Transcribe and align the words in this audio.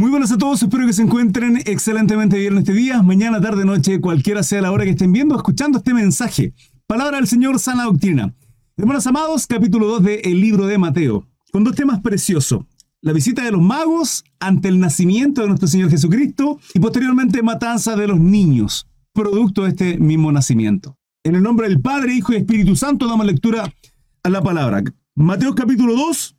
Muy 0.00 0.10
buenas 0.10 0.32
a 0.32 0.38
todos, 0.38 0.62
espero 0.62 0.86
que 0.86 0.94
se 0.94 1.02
encuentren 1.02 1.58
excelentemente 1.66 2.38
bien 2.38 2.56
este 2.56 2.72
día, 2.72 3.02
mañana, 3.02 3.38
tarde, 3.38 3.66
noche, 3.66 4.00
cualquiera 4.00 4.42
sea 4.42 4.62
la 4.62 4.72
hora 4.72 4.84
que 4.84 4.92
estén 4.92 5.12
viendo, 5.12 5.36
escuchando 5.36 5.76
este 5.76 5.92
mensaje. 5.92 6.54
Palabra 6.86 7.18
del 7.18 7.26
Señor, 7.26 7.58
sana 7.58 7.84
doctrina. 7.84 8.34
Hermanos 8.78 9.06
amados, 9.06 9.46
capítulo 9.46 9.88
2 9.88 10.02
del 10.02 10.40
libro 10.40 10.66
de 10.66 10.78
Mateo, 10.78 11.28
con 11.52 11.64
dos 11.64 11.74
temas 11.74 12.00
preciosos. 12.00 12.64
La 13.02 13.12
visita 13.12 13.44
de 13.44 13.50
los 13.50 13.60
magos 13.60 14.24
ante 14.38 14.68
el 14.68 14.80
nacimiento 14.80 15.42
de 15.42 15.48
nuestro 15.48 15.68
Señor 15.68 15.90
Jesucristo 15.90 16.58
y 16.72 16.80
posteriormente 16.80 17.42
matanza 17.42 17.94
de 17.94 18.06
los 18.06 18.18
niños, 18.18 18.88
producto 19.12 19.64
de 19.64 19.68
este 19.68 19.98
mismo 19.98 20.32
nacimiento. 20.32 20.96
En 21.24 21.34
el 21.34 21.42
nombre 21.42 21.68
del 21.68 21.82
Padre, 21.82 22.14
Hijo 22.14 22.32
y 22.32 22.36
Espíritu 22.36 22.74
Santo 22.74 23.06
damos 23.06 23.26
lectura 23.26 23.70
a 24.22 24.30
la 24.30 24.40
palabra. 24.40 24.82
Mateo 25.14 25.54
capítulo 25.54 25.94
2, 25.94 26.36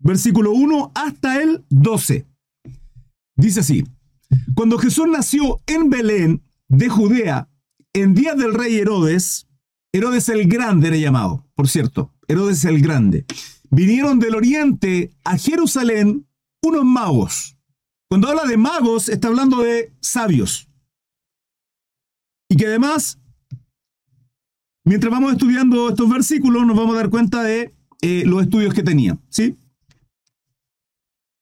versículo 0.00 0.50
1 0.50 0.92
hasta 0.94 1.40
el 1.40 1.64
12. 1.70 2.35
Dice 3.36 3.60
así, 3.60 3.84
cuando 4.54 4.78
Jesús 4.78 5.06
nació 5.08 5.60
en 5.66 5.90
Belén 5.90 6.42
de 6.68 6.88
Judea, 6.88 7.48
en 7.92 8.14
día 8.14 8.34
del 8.34 8.54
rey 8.54 8.76
Herodes, 8.76 9.46
Herodes 9.92 10.28
el 10.30 10.48
Grande 10.48 10.88
era 10.88 10.96
llamado, 10.96 11.46
por 11.54 11.68
cierto, 11.68 12.14
Herodes 12.28 12.64
el 12.64 12.80
Grande, 12.80 13.26
vinieron 13.70 14.18
del 14.18 14.34
oriente 14.34 15.12
a 15.24 15.36
Jerusalén 15.36 16.26
unos 16.62 16.84
magos. 16.84 17.56
Cuando 18.08 18.28
habla 18.28 18.44
de 18.44 18.56
magos, 18.56 19.08
está 19.08 19.28
hablando 19.28 19.62
de 19.62 19.92
sabios. 20.00 20.68
Y 22.48 22.56
que 22.56 22.66
además, 22.66 23.18
mientras 24.84 25.12
vamos 25.12 25.32
estudiando 25.32 25.90
estos 25.90 26.08
versículos, 26.08 26.66
nos 26.66 26.76
vamos 26.76 26.94
a 26.94 26.98
dar 26.98 27.10
cuenta 27.10 27.42
de 27.42 27.74
eh, 28.00 28.22
los 28.24 28.42
estudios 28.42 28.72
que 28.72 28.82
tenía. 28.82 29.18
¿sí? 29.28 29.56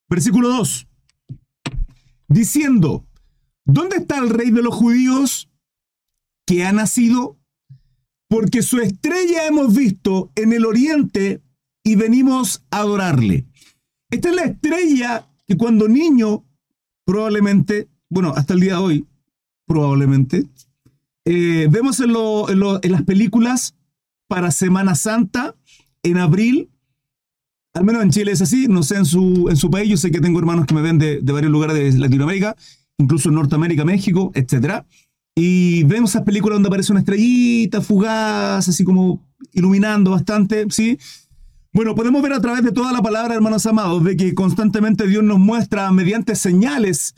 Versículo 0.09 0.49
2 0.49 0.89
diciendo, 2.35 3.07
¿dónde 3.65 3.97
está 3.97 4.19
el 4.19 4.29
rey 4.29 4.51
de 4.51 4.63
los 4.63 4.75
judíos 4.75 5.49
que 6.45 6.65
ha 6.65 6.73
nacido? 6.73 7.39
Porque 8.29 8.63
su 8.63 8.81
estrella 8.81 9.47
hemos 9.47 9.75
visto 9.75 10.33
en 10.35 10.53
el 10.53 10.67
oriente 10.67 11.43
y 11.85 11.95
venimos 11.95 12.65
a 12.71 12.79
adorarle. 12.79 13.47
Esta 14.11 14.31
es 14.31 14.35
la 14.35 14.43
estrella 14.43 15.29
que 15.47 15.57
cuando 15.57 15.89
niño, 15.89 16.45
probablemente, 17.05 17.89
bueno, 18.09 18.33
hasta 18.37 18.55
el 18.55 18.61
día 18.61 18.75
de 18.75 18.79
hoy, 18.79 19.07
probablemente, 19.67 20.47
eh, 21.25 21.69
vemos 21.71 22.01
en, 22.01 22.11
en 22.11 22.93
las 22.93 23.03
películas 23.05 23.77
para 24.27 24.51
Semana 24.51 24.95
Santa, 24.97 25.55
en 26.03 26.19
abril, 26.19 26.71
al 27.75 27.85
menos 27.85 28.03
en 28.03 28.11
Chile 28.11 28.33
es 28.33 28.41
así, 28.41 28.69
no 28.69 28.83
sé 28.83 28.97
en 28.97 29.05
su, 29.05 29.49
en 29.51 29.57
su 29.57 29.69
país, 29.71 29.91
yo 29.91 29.97
sé 29.97 30.11
que 30.11 30.21
tengo 30.21 30.39
hermanos 30.39 30.67
que 30.67 30.75
me 30.75 30.83
ven 30.83 30.99
de, 30.99 31.21
varios 31.21 31.51
lugares 31.51 31.95
de 31.95 31.99
Latinoamérica, 31.99 32.57
incluso 32.99 33.29
en 33.29 33.35
Norteamérica, 33.35 33.85
México, 33.85 34.31
etc. 34.35 34.85
Y 35.35 35.83
vemos 35.85 36.11
esas 36.11 36.23
películas 36.23 36.57
donde 36.57 36.69
aparece 36.69 36.93
una 36.93 37.01
estrellita 37.01 37.81
fugaz, 37.81 38.69
así 38.69 38.85
como 38.85 39.27
iluminando 39.53 40.13
bastante, 40.13 40.67
¿sí? 40.71 40.99
Bueno, 41.73 41.97
podemos 41.97 42.23
ver 42.23 42.35
a 42.35 42.41
través 42.41 42.63
de 42.63 42.71
toda 42.71 42.93
la 42.93 43.03
palabra, 43.03 43.35
hermanos 43.35 43.67
amados, 43.67 44.05
de 44.05 44.17
que 44.17 44.33
constantemente 44.35 45.09
Dios 45.09 45.25
nos 45.25 45.41
muestra 45.41 45.91
mediante 45.91 46.37
señales 46.37 47.13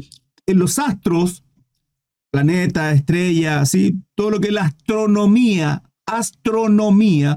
en 0.47 0.59
los 0.59 0.79
astros, 0.79 1.45
planeta, 2.31 2.93
estrella, 2.93 3.67
¿sí? 3.67 4.01
Todo 4.15 4.31
lo 4.31 4.41
que 4.41 4.49
es 4.49 4.55
la 4.55 4.65
astronomía, 4.65 5.83
astronomía, 6.07 7.37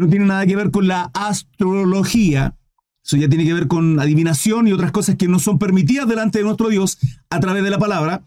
no 0.00 0.08
tiene 0.08 0.26
nada 0.26 0.46
que 0.46 0.56
ver 0.56 0.70
con 0.70 0.88
la 0.88 1.10
astrología. 1.14 2.56
Eso 3.04 3.16
ya 3.16 3.28
tiene 3.28 3.44
que 3.44 3.54
ver 3.54 3.68
con 3.68 3.98
adivinación 4.00 4.68
y 4.68 4.72
otras 4.72 4.92
cosas 4.92 5.16
que 5.16 5.28
no 5.28 5.38
son 5.38 5.58
permitidas 5.58 6.06
delante 6.06 6.38
de 6.38 6.44
nuestro 6.44 6.68
Dios 6.68 6.98
a 7.30 7.40
través 7.40 7.64
de 7.64 7.70
la 7.70 7.78
palabra. 7.78 8.24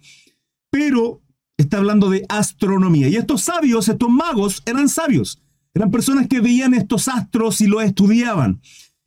Pero 0.72 1.22
está 1.58 1.77
hablando 1.77 2.09
de 2.09 2.25
astronomía. 2.30 3.08
Y 3.08 3.16
estos 3.16 3.44
sabios, 3.44 3.88
estos 3.88 4.09
magos, 4.09 4.64
eran 4.66 4.89
sabios. 4.89 5.42
Eran 5.73 5.92
personas 5.92 6.27
que 6.27 6.42
veían 6.42 6.73
estos 6.73 7.08
astros 7.08 7.61
y 7.61 7.67
los 7.67 7.83
estudiaban. 7.83 8.61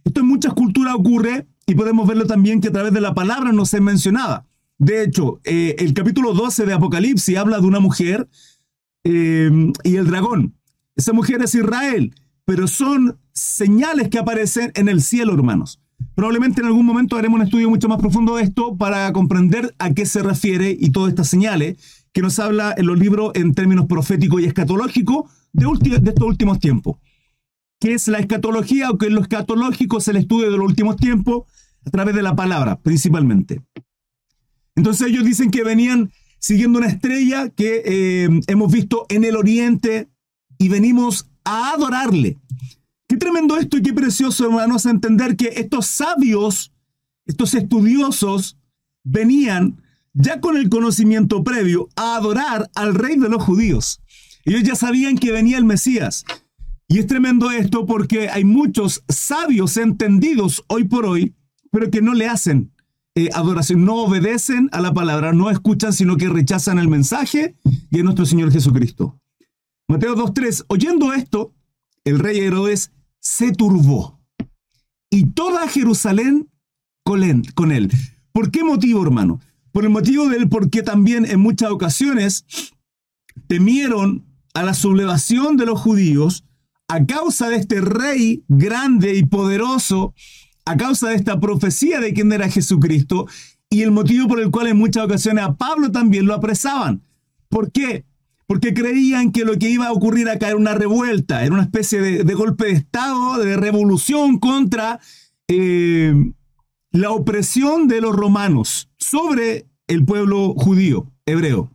Esto 0.05 0.21
en 0.21 0.27
muchas 0.27 0.55
culturas 0.55 0.95
ocurre 0.95 1.47
y 1.67 1.75
podemos 1.75 2.07
verlo 2.07 2.27
también 2.27 2.61
que 2.61 2.69
a 2.69 2.73
través 2.73 2.93
de 2.93 3.01
la 3.01 3.15
palabra 3.15 3.53
no 3.53 3.67
se 3.67 3.81
mencionaba. 3.81 4.47
De 4.79 5.03
hecho, 5.03 5.41
eh, 5.45 5.77
el 5.79 5.93
capítulo 5.95 6.35
12 6.35 6.67
de 6.67 6.73
Apocalipsis 6.75 7.37
habla 7.37 7.59
de 7.59 7.67
una 7.67 7.81
mujer 7.81 8.29
eh, 9.05 9.51
y 9.83 9.97
el 9.97 10.07
dragón. 10.07 10.55
Esa 10.97 11.13
mujer 11.13 11.43
es 11.43 11.55
Israel 11.55 12.15
pero 12.45 12.69
son 12.69 13.19
señales 13.33 14.09
que 14.09 14.19
aparecen 14.19 14.73
en 14.75 14.89
el 14.89 15.03
cielo, 15.03 15.35
hermanos. 15.35 15.81
Probablemente 16.15 16.61
en 16.61 16.67
algún 16.67 16.87
momento 16.87 17.17
haremos 17.17 17.41
un 17.41 17.47
estudio 17.47 17.71
mucho 17.71 17.89
más 17.89 17.99
profundo 17.99 18.37
de 18.37 18.45
esto 18.45 18.77
para 18.77 19.13
comprender 19.13 19.75
a 19.79 19.95
qué 19.95 20.07
se 20.07 20.23
refiere 20.23 20.77
y 20.79 20.91
todas 20.91 21.11
estas 21.11 21.29
señales 21.29 22.05
que 22.13 22.23
nos 22.23 22.39
habla 22.39 22.75
en 22.77 22.87
los 22.87 22.99
libros 22.99 23.33
en 23.35 23.55
términos 23.55 23.87
proféticos 23.87 24.41
y 24.41 24.45
escatológicos 24.45 25.31
de, 25.53 25.67
estos 26.05 26.25
últimos 26.25 26.61
tiempos. 26.61 26.99
¿Qué 27.81 27.95
es 27.95 28.07
la 28.09 28.19
escatología 28.19 28.91
o 28.91 28.99
qué 28.99 29.07
es 29.07 29.13
lo 29.13 29.21
escatológico? 29.21 29.99
Es 29.99 30.09
el 30.09 30.17
estudio 30.17 30.51
de 30.51 30.57
los 30.57 30.67
últimos 30.67 30.97
tiempos 30.97 31.45
a 31.85 31.91
través 31.91 32.15
de 32.15 32.23
la 32.23 32.37
palabra, 32.37 32.79
principalmente. 32.81 33.63
Entonces 34.77 35.09
ellos 35.09 35.25
dicen 35.25 35.51
que 35.51 35.65
venían 35.65 36.13
siguiendo 36.39 36.79
una 36.79 36.89
estrella 36.89 37.49
que 37.49 37.83
eh, 37.85 38.29
hemos 38.47 38.73
visto 38.73 39.07
en 39.09 39.25
el 39.25 39.37
oriente 39.37 40.09
y 40.59 40.69
venimos 40.69 41.31
a 41.45 41.73
adorarle. 41.73 42.39
Qué 43.09 43.17
tremendo 43.17 43.57
esto 43.57 43.77
y 43.77 43.83
qué 43.83 43.93
precioso, 43.93 44.45
hermanos, 44.45 44.87
entender 44.87 45.37
que 45.37 45.49
estos 45.57 45.87
sabios, 45.87 46.73
estos 47.27 47.55
estudiosos, 47.55 48.57
venían 49.05 49.83
ya 50.15 50.41
con 50.41 50.57
el 50.57 50.69
conocimiento 50.71 51.45
previo 51.45 51.89
a 51.97 52.17
adorar 52.17 52.71
al 52.75 52.95
rey 52.95 53.17
de 53.17 53.29
los 53.29 53.43
judíos. 53.43 54.01
Ellos 54.45 54.63
ya 54.63 54.75
sabían 54.75 55.19
que 55.19 55.33
venía 55.33 55.59
el 55.59 55.65
Mesías. 55.65 56.25
Y 56.89 56.99
es 56.99 57.07
tremendo 57.07 57.51
esto 57.51 57.87
porque 57.87 58.29
hay 58.29 58.45
muchos 58.45 59.03
sabios 59.09 59.77
entendidos 59.77 60.65
hoy 60.69 60.85
por 60.85 61.07
hoy, 61.07 61.35
pero 61.71 61.91
que 61.91 62.03
no 62.03 62.15
le 62.15 62.29
hacen 62.29 62.73
eh, 63.17 63.31
adoración, 63.33 63.85
no 63.85 63.97
obedecen 63.97 64.69
a 64.73 64.81
la 64.81 64.93
palabra, 64.93 65.33
no 65.33 65.51
escuchan, 65.51 65.93
sino 65.93 66.17
que 66.17 66.29
rechazan 66.29 66.79
el 66.79 66.89
mensaje 66.89 67.55
de 67.91 68.03
nuestro 68.03 68.27
Señor 68.27 68.53
Jesucristo. 68.53 69.19
Mateo 69.89 70.17
2.3, 70.17 70.65
oyendo 70.69 71.13
esto, 71.13 71.53
el 72.05 72.19
rey 72.19 72.39
Herodes 72.41 72.93
se 73.21 73.53
turbó 73.53 74.21
y 75.11 75.27
toda 75.27 75.69
Jerusalén 75.69 76.51
con 77.05 77.23
él. 77.23 77.91
¿Por 78.33 78.51
qué 78.51 78.65
motivo, 78.65 79.03
hermano? 79.03 79.41
Por 79.73 79.85
el 79.85 79.91
motivo 79.91 80.29
del 80.29 80.49
porque 80.49 80.83
también 80.83 81.25
en 81.27 81.41
muchas 81.41 81.71
ocasiones 81.71 82.47
temieron 83.47 84.25
a 84.55 84.63
la 84.63 84.75
sublevación 84.75 85.57
de 85.57 85.67
los 85.67 85.81
judíos 85.81 86.45
a 86.89 87.05
causa 87.05 87.49
de 87.49 87.57
este 87.57 87.81
rey 87.81 88.45
grande 88.49 89.17
y 89.17 89.25
poderoso, 89.25 90.15
a 90.65 90.77
causa 90.77 91.09
de 91.09 91.17
esta 91.17 91.41
profecía 91.41 92.01
de 92.01 92.15
quién 92.15 92.33
era 92.33 92.49
Jesucristo, 92.49 93.27
y 93.71 93.83
el 93.83 93.91
motivo 93.91 94.29
por 94.29 94.41
el 94.41 94.51
cual 94.51 94.69
en 94.69 94.79
muchas 94.79 95.05
ocasiones 95.05 95.45
a 95.45 95.55
Pablo 95.57 95.91
también 95.91 96.27
lo 96.27 96.35
apresaban. 96.35 97.03
¿Por 97.49 97.73
qué? 97.73 98.05
Porque 98.47 98.75
creían 98.75 99.33
que 99.33 99.45
lo 99.45 99.59
que 99.59 99.71
iba 99.71 99.87
a 99.87 99.93
ocurrir 99.93 100.29
acá 100.29 100.49
era 100.49 100.57
una 100.57 100.75
revuelta, 100.75 101.45
era 101.45 101.55
una 101.55 101.63
especie 101.63 102.01
de, 102.01 102.35
golpe 102.35 102.67
de 102.67 102.73
Estado, 102.73 103.39
de 103.39 103.57
revolución 103.57 104.39
contra 104.39 105.01
eh, 105.49 106.15
la 106.91 107.11
opresión 107.11 107.89
de 107.89 108.01
los 108.01 108.15
romanos 108.15 108.91
sobre 108.99 109.67
el 109.87 110.05
pueblo 110.05 110.55
judío, 110.55 111.11
hebreo. 111.27 111.71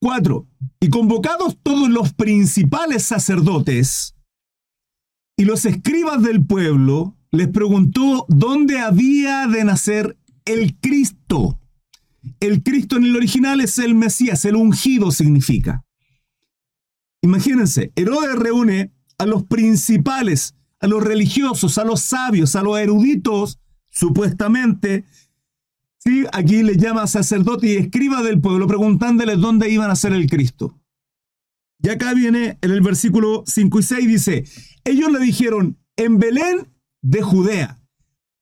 Cuatro, 0.00 0.46
y 0.80 0.90
convocados 0.90 1.58
todos 1.62 1.88
los 1.88 2.12
principales 2.12 3.02
sacerdotes 3.02 4.14
y 5.36 5.44
los 5.44 5.64
escribas 5.64 6.22
del 6.22 6.44
pueblo, 6.44 7.16
les 7.30 7.48
preguntó 7.48 8.26
dónde 8.28 8.78
había 8.78 9.46
de 9.46 9.64
nacer 9.64 10.16
el 10.44 10.76
Cristo. 10.78 11.58
El 12.40 12.62
Cristo 12.62 12.96
en 12.96 13.04
el 13.04 13.16
original 13.16 13.60
es 13.60 13.78
el 13.78 13.94
Mesías, 13.94 14.44
el 14.44 14.56
ungido 14.56 15.10
significa. 15.10 15.84
Imagínense, 17.22 17.92
Herodes 17.96 18.36
reúne 18.36 18.92
a 19.18 19.26
los 19.26 19.44
principales, 19.44 20.54
a 20.80 20.86
los 20.86 21.02
religiosos, 21.02 21.78
a 21.78 21.84
los 21.84 22.00
sabios, 22.00 22.54
a 22.54 22.62
los 22.62 22.78
eruditos, 22.78 23.58
supuestamente. 23.90 25.04
¿sí? 25.98 26.24
Aquí 26.32 26.62
le 26.62 26.76
llama 26.76 27.06
sacerdote 27.06 27.66
y 27.66 27.76
escriba 27.76 28.22
del 28.22 28.40
pueblo, 28.40 28.66
preguntándoles 28.66 29.38
dónde 29.40 29.70
iban 29.70 29.90
a 29.90 29.96
ser 29.96 30.12
el 30.12 30.30
Cristo. 30.30 30.80
Y 31.80 31.90
acá 31.90 32.14
viene 32.14 32.58
en 32.60 32.70
el 32.70 32.80
versículo 32.80 33.44
5 33.46 33.78
y 33.78 33.82
6, 33.82 34.08
dice, 34.08 34.44
ellos 34.84 35.12
le 35.12 35.20
dijeron, 35.20 35.78
en 35.96 36.18
Belén 36.18 36.68
de 37.02 37.22
Judea, 37.22 37.80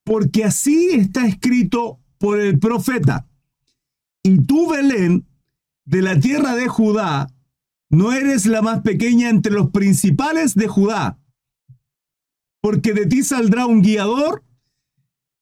porque 0.05 0.45
así 0.45 0.91
está 0.93 1.27
escrito 1.27 2.01
por 2.19 2.41
el 2.41 2.59
profeta. 2.59 3.27
Y 4.27 4.39
tú, 4.39 4.69
Belén, 4.69 5.25
de 5.85 6.03
la 6.03 6.19
tierra 6.19 6.57
de 6.57 6.67
Judá, 6.67 7.29
no 7.91 8.13
eres 8.13 8.47
la 8.47 8.61
más 8.61 8.81
pequeña 8.81 9.31
entre 9.31 9.53
los 9.53 9.71
principales 9.71 10.57
de 10.57 10.67
Judá, 10.67 11.21
porque 12.61 12.93
de 12.93 13.07
ti 13.07 13.23
saldrá 13.23 13.67
un 13.67 13.83
guiador 13.83 14.43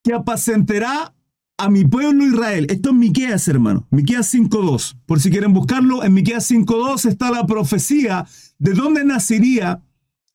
que 0.03 0.13
apacentará 0.13 1.15
a 1.57 1.71
mi 1.71 1.87
pueblo 1.87 2.27
Israel. 2.27 2.67
Esto 2.69 2.91
es 2.91 2.95
Miqueas, 2.95 3.49
hermano. 3.49 3.87
Miqueas 3.91 4.35
5.2. 4.35 4.99
Por 5.07 5.19
si 5.19 5.31
quieren 5.31 5.55
buscarlo, 5.55 6.05
en 6.05 6.13
Miqueas 6.13 6.51
5.2 6.51 7.09
está 7.09 7.31
la 7.31 7.47
profecía 7.47 8.27
de 8.59 8.75
dónde 8.75 9.03
nacería, 9.07 9.83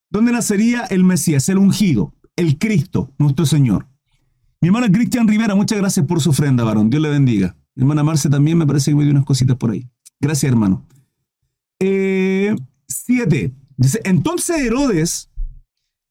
dónde 0.09 0.31
nacería 0.31 0.85
el 0.85 1.03
Mesías, 1.03 1.47
el 1.49 1.59
ungido, 1.59 2.15
el 2.35 2.57
Cristo, 2.57 3.13
nuestro 3.19 3.45
Señor. 3.45 3.87
Mi 4.59 4.69
hermana 4.69 4.91
Cristian 4.91 5.27
Rivera, 5.27 5.53
muchas 5.53 5.77
gracias 5.77 6.07
por 6.07 6.19
su 6.19 6.31
ofrenda, 6.31 6.63
varón. 6.63 6.89
Dios 6.89 7.03
le 7.03 7.09
bendiga. 7.09 7.55
Hermana 7.79 8.03
Marce 8.03 8.29
también 8.29 8.57
me 8.57 8.67
parece 8.67 8.91
que 8.91 8.95
me 8.95 9.03
dio 9.03 9.11
unas 9.11 9.23
cositas 9.23 9.55
por 9.55 9.71
ahí. 9.71 9.87
Gracias, 10.19 10.51
hermano. 10.51 10.85
Eh, 11.79 12.53
siete. 12.89 13.53
Entonces 14.03 14.57
Herodes, 14.57 15.29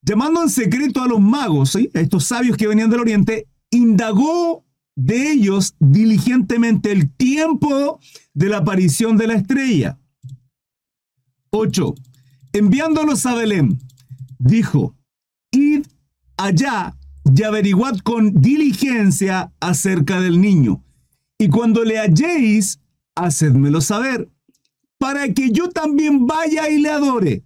llamando 0.01 0.41
en 0.41 0.49
secreto 0.49 1.03
a 1.03 1.07
los 1.07 1.21
magos, 1.21 1.75
a 1.75 1.99
estos 1.99 2.25
sabios 2.25 2.57
que 2.57 2.65
venían 2.65 2.89
del 2.89 3.01
oriente, 3.01 3.47
indagó 3.69 4.65
de 4.95 5.31
ellos 5.31 5.75
diligentemente 5.79 6.91
el 6.91 7.11
tiempo 7.11 7.99
de 8.33 8.49
la 8.49 8.57
aparición 8.57 9.15
de 9.15 9.27
la 9.27 9.35
estrella. 9.35 9.99
8. 11.51 11.93
Enviándolos 12.53 13.27
a 13.27 13.35
Belén, 13.35 13.77
dijo, 14.39 14.95
id 15.51 15.85
allá 16.35 16.97
y 17.23 17.43
averiguad 17.43 17.99
con 17.99 18.41
diligencia 18.41 19.53
acerca 19.59 20.19
del 20.19 20.41
niño. 20.41 20.83
Y 21.39 21.47
cuando 21.47 21.83
le 21.85 21.97
halléis, 21.97 22.79
hacedmelo 23.15 23.79
saber, 23.79 24.29
para 24.99 25.33
que 25.33 25.51
yo 25.51 25.69
también 25.69 26.27
vaya 26.27 26.69
y 26.69 26.79
le 26.79 26.89
adore. 26.89 27.43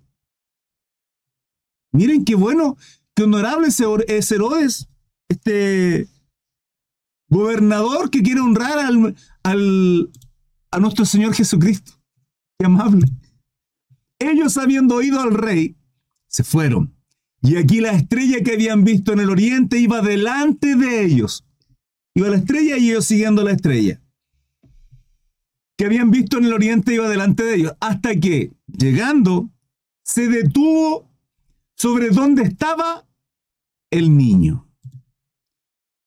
Miren 1.91 2.25
qué 2.25 2.33
bueno, 2.33 2.75
qué 3.13 3.23
honorable 3.23 3.67
es 3.67 4.31
Herodes, 4.31 4.89
este 5.29 6.07
gobernador 7.29 8.09
que 8.09 8.23
quiere 8.23 8.41
honrar 8.41 8.79
al, 9.43 10.11
a 10.71 10.79
nuestro 10.79 11.05
Señor 11.05 11.35
Jesucristo. 11.35 11.93
Qué 12.57 12.65
amable. 12.65 13.07
Ellos 14.19 14.57
habiendo 14.57 14.95
oído 14.95 15.19
al 15.19 15.35
rey, 15.35 15.75
se 16.27 16.43
fueron. 16.43 16.95
Y 17.41 17.57
aquí 17.57 17.79
la 17.79 17.91
estrella 17.91 18.41
que 18.43 18.53
habían 18.53 18.83
visto 18.83 19.13
en 19.13 19.19
el 19.19 19.29
oriente 19.29 19.77
iba 19.77 20.01
delante 20.01 20.75
de 20.75 21.05
ellos. 21.05 21.45
Iba 22.15 22.29
la 22.29 22.37
estrella 22.37 22.77
y 22.77 22.91
ellos 22.91 23.05
siguiendo 23.05 23.43
la 23.43 23.51
estrella. 23.51 24.01
Que 25.77 25.85
habían 25.85 26.11
visto 26.11 26.37
en 26.37 26.45
el 26.45 26.53
oriente 26.53 26.93
iba 26.93 27.09
delante 27.09 27.43
de 27.43 27.55
ellos. 27.55 27.73
Hasta 27.79 28.15
que, 28.15 28.51
llegando, 28.67 29.49
se 30.03 30.27
detuvo 30.27 31.09
sobre 31.75 32.09
donde 32.09 32.43
estaba 32.43 33.05
el 33.89 34.15
niño. 34.15 34.67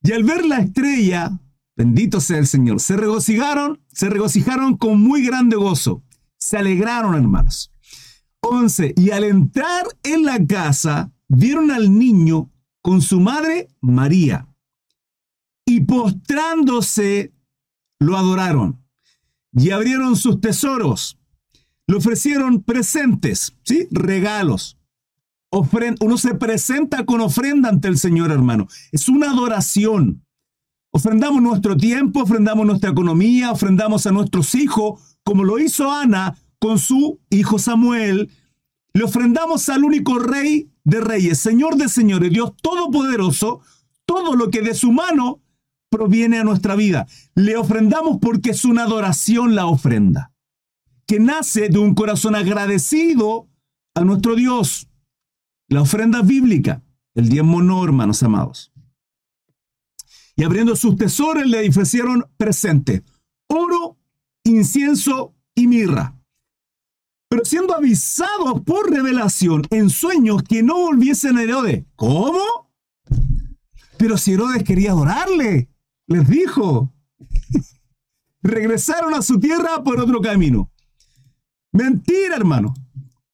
Y 0.03 0.13
al 0.13 0.23
ver 0.23 0.45
la 0.45 0.59
estrella, 0.59 1.41
bendito 1.77 2.21
sea 2.21 2.39
el 2.39 2.47
Señor, 2.47 2.81
se 2.81 2.97
regocijaron, 2.97 3.81
se 3.89 4.09
regocijaron 4.09 4.77
con 4.77 5.01
muy 5.01 5.27
grande 5.27 5.57
gozo. 5.57 6.03
Se 6.39 6.57
alegraron, 6.57 7.17
hermanos. 7.17 7.73
11. 8.41 8.95
Y 8.97 9.11
al 9.11 9.25
entrar 9.25 9.87
en 10.05 10.25
la 10.25 10.45
casa, 10.47 11.13
vieron 11.27 11.73
al 11.73 11.99
niño 11.99 12.51
con 12.83 13.03
su 13.03 13.19
madre 13.19 13.69
María. 13.81 14.46
Postrándose, 15.87 17.33
lo 17.99 18.17
adoraron. 18.17 18.83
Y 19.53 19.71
abrieron 19.71 20.17
sus 20.17 20.41
tesoros. 20.41 21.19
Le 21.87 21.97
ofrecieron 21.97 22.63
presentes, 22.63 23.57
¿sí? 23.63 23.87
Regalos. 23.91 24.79
uno 26.01 26.19
se 26.19 26.35
presenta 26.35 27.07
con 27.07 27.21
ofrenda 27.21 27.69
ante 27.69 27.89
el 27.89 27.99
Señor, 27.99 28.33
hermano. 28.33 28.67
Es 28.93 29.09
una 29.09 29.31
adoración. 29.31 30.27
Ofrendamos 30.91 31.43
nuestro 31.43 31.77
tiempo, 31.77 32.23
ofrendamos 32.23 32.67
nuestra 32.67 32.91
economía, 32.91 33.53
ofrendamos 33.53 34.07
a 34.07 34.13
nuestros 34.13 34.55
hijos, 34.55 35.19
como 35.23 35.45
lo 35.45 35.59
hizo 35.59 35.93
Ana 35.93 36.37
con 36.59 36.79
su 36.79 37.21
hijo 37.31 37.59
Samuel. 37.59 38.31
Le 38.93 39.05
ofrendamos 39.05 39.69
al 39.69 39.85
único 39.85 40.19
rey 40.19 40.71
de 40.85 41.01
reyes, 41.01 41.39
Señor 41.39 41.77
de 41.77 41.89
señores, 41.89 42.31
Dios 42.31 42.55
todopoderoso, 42.63 43.61
todo 44.07 44.37
lo 44.37 44.51
que 44.51 44.63
de 44.63 44.75
su 44.75 44.91
mano 44.93 45.43
proviene 45.91 46.39
a 46.39 46.45
nuestra 46.45 46.77
vida. 46.77 47.07
Le 47.35 47.57
ofrendamos 47.57 48.19
porque 48.21 48.51
es 48.51 48.65
una 48.65 48.85
adoración 48.85 49.55
la 49.55 49.67
ofrenda, 49.67 50.33
que 51.07 51.21
nace 51.21 51.69
de 51.69 51.79
un 51.79 51.95
corazón 51.95 52.35
agradecido 52.35 53.49
a 53.95 54.03
nuestro 54.03 54.35
Dios. 54.35 54.89
La 55.69 55.83
ofrenda 55.83 56.23
bíblica, 56.23 56.83
el 57.15 57.29
diezmo 57.29 57.63
no, 57.63 57.83
hermanos 57.85 58.23
amados. 58.23 58.73
Y 60.37 60.45
abriendo 60.45 60.77
sus 60.77 60.97
tesoros 60.97 61.47
le 61.47 61.69
ofrecieron 61.69 62.27
presente, 62.37 63.03
oro, 63.49 63.99
incienso 64.45 65.35
y 65.55 65.67
mirra 65.67 66.17
pero 67.29 67.45
siendo 67.45 67.75
avisados 67.75 68.63
por 68.63 68.91
revelación 68.91 69.63
en 69.71 69.91
sueños 69.91 70.43
que 70.43 70.63
no 70.63 70.79
volviesen 70.79 71.39
a 71.39 71.43
Herodes. 71.43 71.85
¿Cómo? 71.97 72.73
Pero 73.99 74.17
si 74.17 74.35
Herodes 74.35 74.63
quería 74.63 74.93
adorarle, 74.93 75.69
les 76.07 76.29
dijo. 76.29 76.93
Regresaron 78.43 79.15
a 79.15 79.23
su 79.23 79.41
tierra 79.41 79.83
por 79.83 80.01
otro 80.01 80.21
camino. 80.21 80.71
Mentira, 81.73 82.37
hermano. 82.37 82.75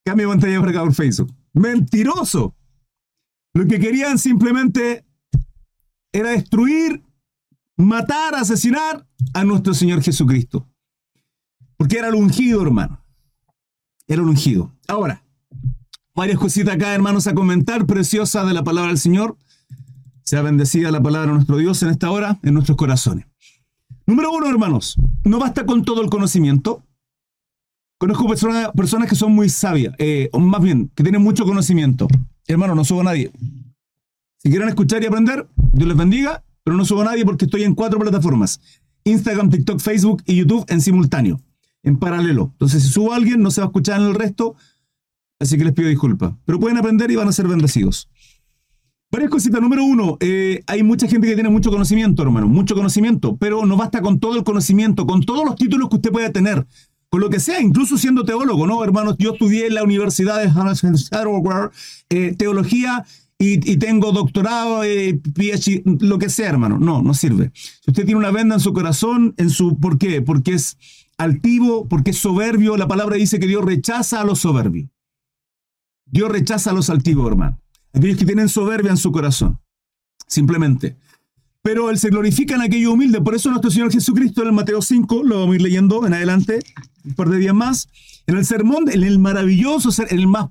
Cambio 0.05 0.29
pantalla 0.29 0.59
por 0.59 0.69
acá 0.69 0.81
por 0.81 0.95
Facebook. 0.95 1.35
Mentiroso. 1.53 2.57
Lo 3.55 3.67
que 3.67 3.79
querían 3.79 4.19
simplemente 4.19 5.05
era 6.13 6.31
destruir, 6.31 7.03
matar, 7.77 8.35
asesinar 8.35 9.07
a 9.35 9.45
nuestro 9.45 9.75
Señor 9.75 10.03
Jesucristo. 10.03 10.69
Porque 11.77 11.99
era 11.99 12.09
el 12.09 12.15
ungido, 12.15 12.63
hermano 12.63 13.03
era 14.07 14.23
un 14.23 14.29
ungido. 14.29 14.73
Ahora, 14.89 15.25
varias 16.15 16.39
cositas 16.39 16.75
acá, 16.75 16.95
hermanos, 16.95 17.27
a 17.27 17.35
comentar, 17.35 17.87
preciosa 17.87 18.45
de 18.45 18.53
la 18.53 18.65
palabra 18.65 18.91
del 18.91 18.99
Señor. 18.99 19.37
Sea 20.33 20.41
bendecida 20.41 20.91
la 20.91 21.03
palabra 21.03 21.29
de 21.29 21.35
nuestro 21.35 21.59
Dios 21.59 21.83
en 21.83 21.91
esta 21.91 22.11
hora, 22.11 22.39
en 22.43 22.55
nuestros 22.55 22.79
corazones. 22.79 23.27
Número 24.07 24.33
uno, 24.33 24.49
hermanos, 24.49 24.97
no 25.25 25.39
basta 25.39 25.67
con 25.67 25.85
todo 25.85 26.01
el 26.01 26.09
conocimiento. 26.09 26.83
Conozco 27.99 28.27
personas, 28.27 29.11
que 29.11 29.15
son 29.15 29.35
muy 29.35 29.51
sabias, 29.51 29.95
eh, 29.99 30.31
o 30.33 30.41
más 30.41 30.63
bien, 30.63 30.91
que 30.95 31.03
tienen 31.03 31.21
mucho 31.21 31.45
conocimiento. 31.45 32.09
Hermano, 32.47 32.75
no 32.75 32.83
subo 32.83 33.03
a 33.03 33.05
nadie. 33.05 33.31
Si 34.39 34.49
quieren 34.49 34.71
escuchar 34.71 35.03
y 35.03 35.07
aprender, 35.07 35.47
Dios 35.75 35.87
les 35.87 35.99
bendiga, 35.99 36.43
pero 36.65 36.79
no 36.79 36.87
subo 36.87 37.03
a 37.03 37.05
nadie 37.05 37.27
porque 37.27 37.45
estoy 37.45 37.65
en 37.65 37.75
cuatro 37.75 37.99
plataformas. 37.99 38.59
Instagram, 39.05 39.51
TikTok, 39.51 39.81
Facebook 39.81 40.23
y 40.25 40.37
YouTube 40.37 40.65
en 40.69 40.81
simultáneo 40.81 41.43
en 41.83 41.99
paralelo. 41.99 42.49
Entonces, 42.53 42.83
si 42.85 42.89
subo 42.89 43.13
a 43.13 43.17
alguien, 43.17 43.43
no 43.43 43.51
se 43.51 43.61
va 43.61 43.67
a 43.67 43.69
escuchar 43.69 44.01
en 44.01 44.07
el 44.07 44.15
resto, 44.15 44.57
así 45.39 45.59
que 45.59 45.65
les 45.65 45.75
pido 45.75 45.91
disculpas. 45.91 46.33
Pero 46.47 46.59
pueden 46.59 46.79
aprender 46.79 47.11
y 47.11 47.17
van 47.17 47.29
a 47.29 47.33
ser 47.33 47.49
bendecidos. 47.49 48.09
Varias 49.13 49.31
cositas. 49.31 49.61
Número 49.61 49.85
uno, 49.85 50.17
eh, 50.21 50.63
hay 50.67 50.83
mucha 50.83 51.07
gente 51.07 51.29
que 51.29 51.35
tiene 51.35 51.51
mucho 51.51 51.71
conocimiento, 51.71 52.23
hermano, 52.23 52.49
mucho 52.49 52.75
conocimiento, 52.75 53.37
pero 53.37 53.67
no 53.67 53.77
basta 53.77 54.01
con 54.01 54.19
todo 54.19 54.37
el 54.39 54.43
conocimiento, 54.43 55.07
con 55.07 55.23
todos 55.23 55.45
los 55.45 55.57
títulos 55.57 55.91
que 55.91 55.97
usted 55.97 56.11
pueda 56.11 56.33
tener, 56.33 56.67
con 57.11 57.21
lo 57.21 57.29
que 57.29 57.39
sea, 57.39 57.61
incluso 57.61 57.99
siendo 57.99 58.25
teólogo, 58.25 58.67
¿no, 58.67 58.83
hermanos? 58.83 59.17
Yo 59.19 59.35
estudié 59.35 59.67
en 59.67 59.75
la 59.75 59.83
Universidad 59.83 60.41
de 60.41 60.49
Harvard 60.49 61.73
eh, 62.09 62.35
teología 62.39 63.05
y, 63.39 63.77
tengo 63.77 64.13
doctorado, 64.13 64.83
eh, 64.83 65.21
PhD, 65.35 65.83
lo 66.01 66.19
que 66.19 66.31
sea, 66.31 66.49
hermano. 66.49 66.79
No, 66.79 67.03
no 67.03 67.13
sirve. 67.13 67.51
Si 67.55 67.91
usted 67.91 68.07
tiene 68.07 68.19
una 68.19 68.31
venda 68.31 68.55
en 68.55 68.61
su 68.61 68.73
corazón, 68.73 69.35
en 69.37 69.51
su, 69.51 69.79
¿por 69.79 69.99
qué? 69.99 70.23
Porque 70.23 70.55
es 70.55 70.79
altivo, 71.19 71.89
porque 71.89 72.13
es 72.13 72.19
soberbio. 72.19 72.77
La 72.77 72.87
palabra 72.87 73.17
dice 73.17 73.41
que 73.41 73.49
Dios 73.49 73.65
rechaza 73.65 74.21
a 74.21 74.25
los 74.25 74.39
soberbios. 74.39 74.89
Dios 76.07 76.31
rechaza 76.31 76.71
a 76.71 76.73
los 76.73 76.89
altivos, 76.89 77.27
hermano. 77.27 77.62
Aquellos 77.93 78.19
que 78.19 78.27
tienen 78.27 78.49
soberbia 78.49 78.91
en 78.91 78.97
su 78.97 79.13
corazón. 79.13 79.61
Simplemente. 80.27 80.97
Pero 81.63 81.91
Él 81.91 81.99
se 81.99 82.09
glorifica 82.11 82.55
en 82.55 82.63
aquello 82.63 82.93
humilde. 82.93 83.21
Por 83.21 83.35
eso 83.35 83.51
nuestro 83.51 83.71
Señor 83.71 83.93
Jesucristo 83.93 84.43
en 84.43 84.49
el 84.49 84.55
Mateo 84.55 84.83
5, 84.83 85.23
lo 85.25 85.41
vamos 85.41 85.53
a 85.53 85.57
ir 85.57 85.63
leyendo 85.63 86.07
en 86.07 86.15
adelante, 86.15 86.61
un 87.05 87.15
par 87.15 87.29
de 87.29 87.39
días 87.39 87.55
más, 87.55 87.89
en 88.27 88.37
el 88.37 88.45
sermón, 88.45 88.91
en 88.91 89.05
el 89.05 89.19
maravilloso, 89.19 89.91
en 90.03 90.19
el 90.19 90.27
más 90.27 90.49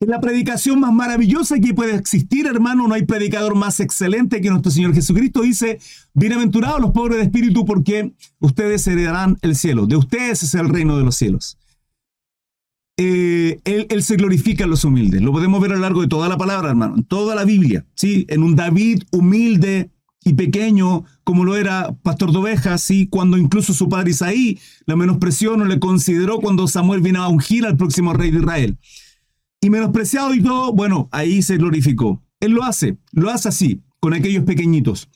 es 0.00 0.08
la 0.08 0.20
predicación 0.22 0.80
más 0.80 0.94
maravillosa 0.94 1.60
que 1.60 1.74
puede 1.74 1.94
existir, 1.94 2.46
hermano. 2.46 2.88
No 2.88 2.94
hay 2.94 3.04
predicador 3.04 3.54
más 3.54 3.80
excelente 3.80 4.40
que 4.40 4.48
nuestro 4.48 4.72
Señor 4.72 4.94
Jesucristo. 4.94 5.42
Dice, 5.42 5.78
bienaventurados 6.14 6.80
los 6.80 6.92
pobres 6.92 7.18
de 7.18 7.24
espíritu 7.24 7.66
porque 7.66 8.14
ustedes 8.38 8.86
heredarán 8.86 9.36
el 9.42 9.56
cielo. 9.56 9.86
De 9.86 9.96
ustedes 9.96 10.42
es 10.42 10.54
el 10.54 10.70
reino 10.70 10.96
de 10.96 11.04
los 11.04 11.16
cielos. 11.16 11.58
Eh, 13.02 13.60
él, 13.64 14.02
se 14.02 14.16
glorifica 14.16 14.64
en 14.64 14.70
los 14.70 14.84
humildes. 14.84 15.22
Lo 15.22 15.32
podemos 15.32 15.58
ver 15.60 15.72
a 15.72 15.76
lo 15.76 15.80
largo 15.80 16.02
de 16.02 16.08
toda 16.08 16.28
la 16.28 16.36
palabra, 16.36 16.68
hermano. 16.68 16.96
Toda 17.08 17.34
la 17.34 17.44
Biblia. 17.44 17.86
¿sí? 17.94 18.26
En 18.28 18.42
un 18.42 18.56
David 18.56 19.04
humilde 19.10 19.90
y 20.22 20.34
pequeño, 20.34 21.04
como 21.24 21.44
lo 21.44 21.56
era 21.56 21.96
pastor 22.02 22.30
de 22.30 22.38
ovejas, 22.38 22.82
¿sí? 22.82 23.06
cuando 23.08 23.38
incluso 23.38 23.72
su 23.72 23.88
padre 23.88 24.10
Isaí 24.10 24.58
lo 24.84 24.98
menospreció, 24.98 25.56
no 25.56 25.64
le 25.64 25.78
consideró 25.78 26.40
cuando 26.40 26.68
Samuel 26.68 27.00
vino 27.00 27.22
a 27.22 27.28
ungir 27.28 27.64
al 27.64 27.78
próximo 27.78 28.12
rey 28.12 28.30
de 28.30 28.40
Israel 28.40 28.78
y 29.60 29.70
menospreciado 29.70 30.34
y 30.34 30.42
todo, 30.42 30.72
bueno, 30.72 31.08
ahí 31.12 31.42
se 31.42 31.56
glorificó. 31.56 32.22
Él 32.40 32.52
lo 32.52 32.64
hace, 32.64 32.96
lo 33.12 33.30
hace 33.30 33.48
así, 33.48 33.82
con 34.00 34.14
aquellos 34.14 34.44
pequeñitos. 34.44 35.08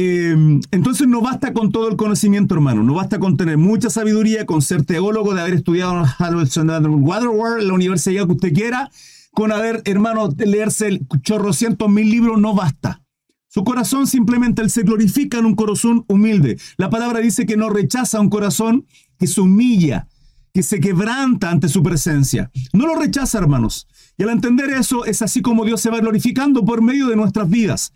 Em, 0.00 0.60
entonces 0.70 1.08
no 1.08 1.20
basta 1.20 1.52
con 1.52 1.72
todo 1.72 1.88
el 1.88 1.96
conocimiento, 1.96 2.54
hermano. 2.54 2.84
No 2.84 2.94
basta 2.94 3.18
con 3.18 3.36
tener 3.36 3.58
mucha 3.58 3.90
sabiduría, 3.90 4.46
con 4.46 4.62
ser 4.62 4.84
teólogo, 4.84 5.34
de 5.34 5.40
haber 5.40 5.54
estudiado 5.54 6.04
en 6.20 7.02
Waterworld, 7.02 7.66
la 7.66 7.74
universidad 7.74 8.24
que 8.26 8.32
usted 8.32 8.52
quiera, 8.52 8.92
con 9.32 9.50
haber, 9.50 9.82
hermano, 9.86 10.28
leerse 10.38 10.86
el 10.86 11.06
chorrocientos 11.22 11.90
mil 11.90 12.08
libros, 12.08 12.40
no 12.40 12.54
basta. 12.54 13.02
Su 13.48 13.64
corazón 13.64 14.06
simplemente 14.06 14.62
él 14.62 14.70
se 14.70 14.84
glorifica 14.84 15.38
en 15.38 15.46
un 15.46 15.56
corazón 15.56 16.04
humilde. 16.06 16.58
La 16.76 16.90
palabra 16.90 17.18
dice 17.18 17.44
que 17.44 17.56
no 17.56 17.68
rechaza 17.68 18.20
un 18.20 18.30
corazón 18.30 18.86
que 19.18 19.26
se 19.26 19.40
humilla, 19.40 20.06
que 20.54 20.62
se 20.62 20.78
quebranta 20.78 21.50
ante 21.50 21.68
su 21.68 21.82
presencia. 21.82 22.52
No 22.72 22.86
lo 22.86 22.94
rechaza, 22.94 23.38
hermanos. 23.38 23.88
Y 24.16 24.22
al 24.22 24.30
entender 24.30 24.70
eso, 24.70 25.04
es 25.06 25.22
así 25.22 25.42
como 25.42 25.64
Dios 25.64 25.80
se 25.80 25.90
va 25.90 25.98
glorificando 25.98 26.64
por 26.64 26.82
medio 26.82 27.08
de 27.08 27.16
nuestras 27.16 27.50
vidas. 27.50 27.92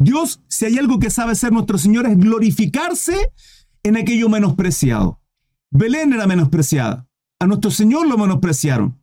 Dios, 0.00 0.40
si 0.48 0.64
hay 0.64 0.78
algo 0.78 0.98
que 0.98 1.10
sabe 1.10 1.34
ser 1.34 1.52
nuestro 1.52 1.76
Señor, 1.76 2.06
es 2.06 2.16
glorificarse 2.16 3.32
en 3.82 3.98
aquello 3.98 4.30
menospreciado. 4.30 5.20
Belén 5.70 6.14
era 6.14 6.26
menospreciada. 6.26 7.06
A 7.38 7.46
nuestro 7.46 7.70
Señor 7.70 8.08
lo 8.08 8.16
menospreciaron. 8.16 8.98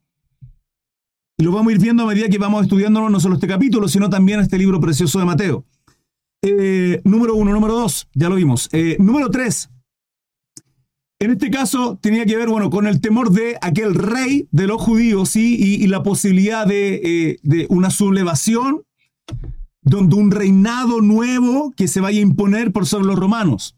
Y 1.38 1.44
lo 1.44 1.52
vamos 1.52 1.70
a 1.70 1.76
ir 1.76 1.82
viendo 1.82 2.02
a 2.02 2.08
medida 2.08 2.30
que 2.30 2.40
vamos 2.40 2.64
estudiando 2.64 3.08
no 3.10 3.20
solo 3.20 3.36
este 3.36 3.48
capítulo, 3.48 3.88
sino 3.88 4.10
también 4.10 4.40
este 4.40 4.58
libro 4.58 4.82
precioso 4.82 5.20
de 5.20 5.26
Mateo. 5.26 5.66
Eh, 6.42 7.00
número 7.04 7.36
uno, 7.36 7.52
número 7.52 7.76
dos, 7.76 8.10
ya 8.16 8.28
lo 8.28 8.36
vimos. 8.36 8.68
Eh, 8.72 8.98
número 9.00 9.30
tres, 9.30 9.70
en 11.20 11.30
este 11.30 11.52
caso 11.52 12.00
tenía 12.02 12.26
que 12.26 12.38
ver, 12.38 12.50
bueno, 12.50 12.72
con 12.72 12.88
el 12.88 13.02
temor 13.02 13.30
de 13.30 13.60
aquel 13.62 13.94
rey 13.94 14.48
de 14.50 14.66
los 14.66 14.82
judíos, 14.82 15.30
¿sí? 15.30 15.58
y, 15.60 15.86
la 15.86 16.02
posibilidad 16.02 16.66
de, 16.66 17.02
eh, 17.04 17.40
de, 17.44 17.68
una 17.70 17.92
sublevación 17.92 18.82
donde 19.88 20.16
un 20.16 20.32
reinado 20.32 21.02
nuevo 21.02 21.72
que 21.76 21.88
se 21.88 22.02
vaya 22.02 22.20
a 22.20 22.24
imponer 22.24 22.72
por 22.72 22.86
sobre 22.86 23.08
los 23.08 23.18
romanos. 23.18 23.76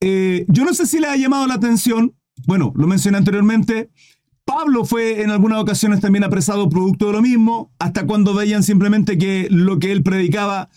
Eh, 0.00 0.46
yo 0.48 0.64
no 0.64 0.72
sé 0.72 0.86
si 0.86 0.98
le 0.98 1.06
ha 1.06 1.16
llamado 1.16 1.46
la 1.46 1.54
atención, 1.54 2.14
bueno, 2.46 2.72
lo 2.74 2.86
mencioné 2.86 3.18
anteriormente, 3.18 3.90
Pablo 4.44 4.84
fue 4.84 5.22
en 5.22 5.30
algunas 5.30 5.60
ocasiones 5.60 6.00
también 6.00 6.24
apresado 6.24 6.68
producto 6.68 7.06
de 7.06 7.12
lo 7.12 7.22
mismo, 7.22 7.70
hasta 7.78 8.06
cuando 8.06 8.34
veían 8.34 8.62
simplemente 8.62 9.18
que 9.18 9.46
lo 9.50 9.78
que 9.78 9.92
él 9.92 10.02
predicaba 10.02 10.70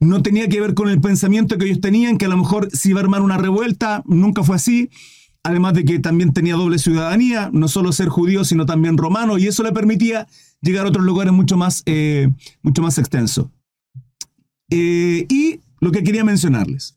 no 0.00 0.22
tenía 0.22 0.48
que 0.48 0.60
ver 0.60 0.74
con 0.74 0.88
el 0.88 1.00
pensamiento 1.00 1.58
que 1.58 1.66
ellos 1.66 1.80
tenían, 1.80 2.18
que 2.18 2.26
a 2.26 2.28
lo 2.28 2.36
mejor 2.36 2.70
se 2.70 2.90
iba 2.90 3.00
a 3.00 3.02
armar 3.02 3.22
una 3.22 3.36
revuelta, 3.36 4.02
nunca 4.06 4.44
fue 4.44 4.56
así, 4.56 4.90
además 5.42 5.74
de 5.74 5.84
que 5.84 5.98
también 5.98 6.32
tenía 6.32 6.54
doble 6.54 6.78
ciudadanía, 6.78 7.50
no 7.52 7.66
solo 7.66 7.92
ser 7.92 8.08
judío, 8.08 8.44
sino 8.44 8.64
también 8.64 8.96
romano, 8.96 9.38
y 9.38 9.48
eso 9.48 9.62
le 9.64 9.72
permitía 9.72 10.28
llegar 10.60 10.86
a 10.86 10.90
otros 10.90 11.04
lugares 11.04 11.32
mucho 11.32 11.56
más, 11.56 11.82
eh, 11.86 12.30
mucho 12.62 12.80
más 12.80 12.96
extensos. 12.98 13.48
Eh, 14.70 15.26
y 15.28 15.60
lo 15.80 15.92
que 15.92 16.02
quería 16.02 16.24
mencionarles. 16.24 16.96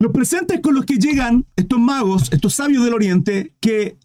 Los 0.00 0.12
presentes 0.12 0.60
con 0.60 0.74
los 0.74 0.84
que 0.84 0.98
llegan 0.98 1.46
estos 1.56 1.80
magos, 1.80 2.32
estos 2.32 2.54
sabios 2.54 2.84
del 2.84 2.94
Oriente, 2.94 3.54
que 3.60 3.98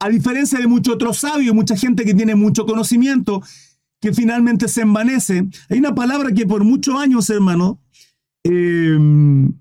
a 0.00 0.08
diferencia 0.08 0.58
de 0.58 0.66
muchos 0.66 0.94
otros 0.94 1.18
sabios, 1.18 1.54
mucha 1.54 1.76
gente 1.76 2.04
que 2.04 2.14
tiene 2.14 2.34
mucho 2.34 2.66
conocimiento, 2.66 3.42
que 4.00 4.12
finalmente 4.12 4.68
se 4.68 4.82
envanece, 4.82 5.48
hay 5.68 5.78
una 5.78 5.94
palabra 5.94 6.32
que 6.32 6.46
por 6.46 6.64
muchos 6.64 6.94
años, 7.00 7.28
hermano, 7.30 7.80
em, 8.44 9.52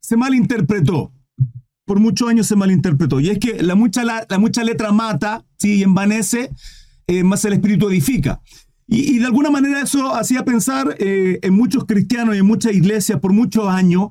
se 0.00 0.16
malinterpretó. 0.16 1.12
Por 1.84 2.00
muchos 2.00 2.28
años 2.28 2.46
se 2.46 2.56
malinterpretó. 2.56 3.20
Y 3.20 3.30
es 3.30 3.38
que 3.38 3.62
la 3.62 3.74
mucha, 3.74 4.04
la, 4.04 4.26
mucha 4.38 4.64
letra 4.64 4.92
mata, 4.92 5.44
y 5.62 5.82
envanece, 5.82 6.50
eh, 7.06 7.24
más 7.24 7.44
el 7.44 7.54
espíritu 7.54 7.88
edifica. 7.88 8.40
Y, 8.90 9.18
de 9.18 9.26
alguna 9.26 9.50
manera 9.50 9.82
eso 9.82 10.14
hacía 10.14 10.46
pensar 10.46 10.96
eh, 10.98 11.38
en 11.42 11.52
muchos 11.54 11.84
cristianos 11.84 12.34
y 12.34 12.38
en 12.38 12.46
muchas 12.46 12.72
iglesias 12.72 13.20
por 13.20 13.34
muchos 13.34 13.68
años, 13.68 14.08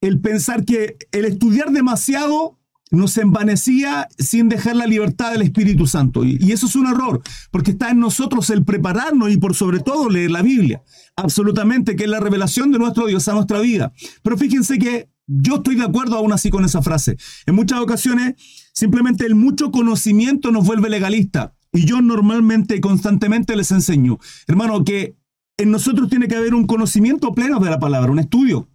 el 0.00 0.20
pensar 0.20 0.64
que 0.64 0.96
el 1.12 1.24
estudiar 1.26 1.70
demasiado 1.70 2.58
nos 2.90 3.16
envanecía 3.18 4.08
sin 4.18 4.48
dejar 4.48 4.74
la 4.74 4.86
libertad 4.86 5.30
del 5.30 5.42
Espíritu 5.42 5.86
Santo. 5.86 6.24
Y, 6.24 6.38
y, 6.40 6.50
eso 6.50 6.66
es 6.66 6.74
un 6.74 6.88
error, 6.88 7.22
porque 7.52 7.70
está 7.70 7.90
en 7.90 8.00
nosotros 8.00 8.50
el 8.50 8.64
prepararnos 8.64 9.30
y 9.30 9.36
por 9.36 9.54
sobre 9.54 9.78
todo 9.78 10.08
leer 10.08 10.32
la 10.32 10.42
Biblia. 10.42 10.82
Absolutamente, 11.14 11.94
que 11.94 12.04
es 12.04 12.10
la 12.10 12.18
revelación 12.18 12.72
de 12.72 12.80
nuestro 12.80 13.06
Dios 13.06 13.28
a 13.28 13.34
nuestra 13.34 13.60
vida. 13.60 13.92
Pero 14.22 14.36
fíjense 14.36 14.78
que 14.80 15.08
yo 15.28 15.56
estoy 15.56 15.76
de 15.76 15.84
acuerdo 15.84 16.16
aún 16.16 16.32
así 16.32 16.50
con 16.50 16.64
esa 16.64 16.82
frase. 16.82 17.16
En 17.46 17.54
muchas 17.54 17.78
ocasiones, 17.78 18.34
simplemente 18.72 19.24
el 19.24 19.36
mucho 19.36 19.70
conocimiento 19.70 20.50
nos 20.50 20.66
vuelve 20.66 20.90
legalista. 20.90 21.54
Y 21.72 21.84
yo 21.84 22.00
normalmente 22.00 22.80
constantemente 22.80 23.54
les 23.56 23.70
enseño, 23.70 24.18
hermano, 24.46 24.84
que 24.84 25.16
en 25.56 25.70
nosotros 25.70 26.08
tiene 26.08 26.26
que 26.26 26.36
haber 26.36 26.54
un 26.54 26.66
conocimiento 26.66 27.32
pleno 27.34 27.60
de 27.60 27.70
la 27.70 27.78
palabra, 27.78 28.10
un 28.10 28.18
estudio. 28.18 28.68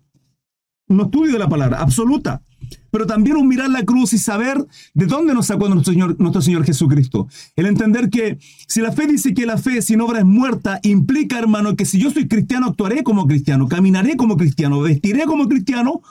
Un 0.88 1.02
estudio 1.02 1.34
de 1.34 1.40
la 1.40 1.50
palabra, 1.50 1.80
absoluta. 1.80 2.44
Pero 2.92 3.06
también 3.08 3.38
un 3.38 3.48
mirar 3.48 3.70
la 3.70 3.84
cruz 3.84 4.14
y 4.14 4.18
saber 4.18 4.64
de 4.94 5.06
dónde 5.08 5.34
nos 5.34 5.48
sacó 5.48 5.68
nuestro 5.68 5.94
Señor, 5.94 6.16
nuestro 6.20 6.42
Señor 6.42 6.64
Jesucristo. 6.64 7.28
El 7.56 7.66
entender 7.66 8.10
que 8.10 8.38
si 8.68 8.82
la 8.82 8.92
fe 8.92 9.08
dice 9.08 9.34
que 9.34 9.46
la 9.46 9.58
fe 9.58 9.82
sin 9.82 10.00
obra 10.02 10.20
es 10.20 10.26
muerta, 10.26 10.80
implica, 10.84 11.40
hermano, 11.40 11.76
que 11.76 11.86
si 11.86 12.00
yo 12.00 12.12
soy 12.12 12.28
cristiano, 12.28 12.68
actuaré 12.68 13.04
como 13.04 13.26
cristiano, 13.28 13.68
caminaré 13.68 14.16
como 14.16 14.38
cristiano, 14.38 14.80
vestiré 14.82 15.26
como 15.26 15.48
cristiano, 15.48 16.02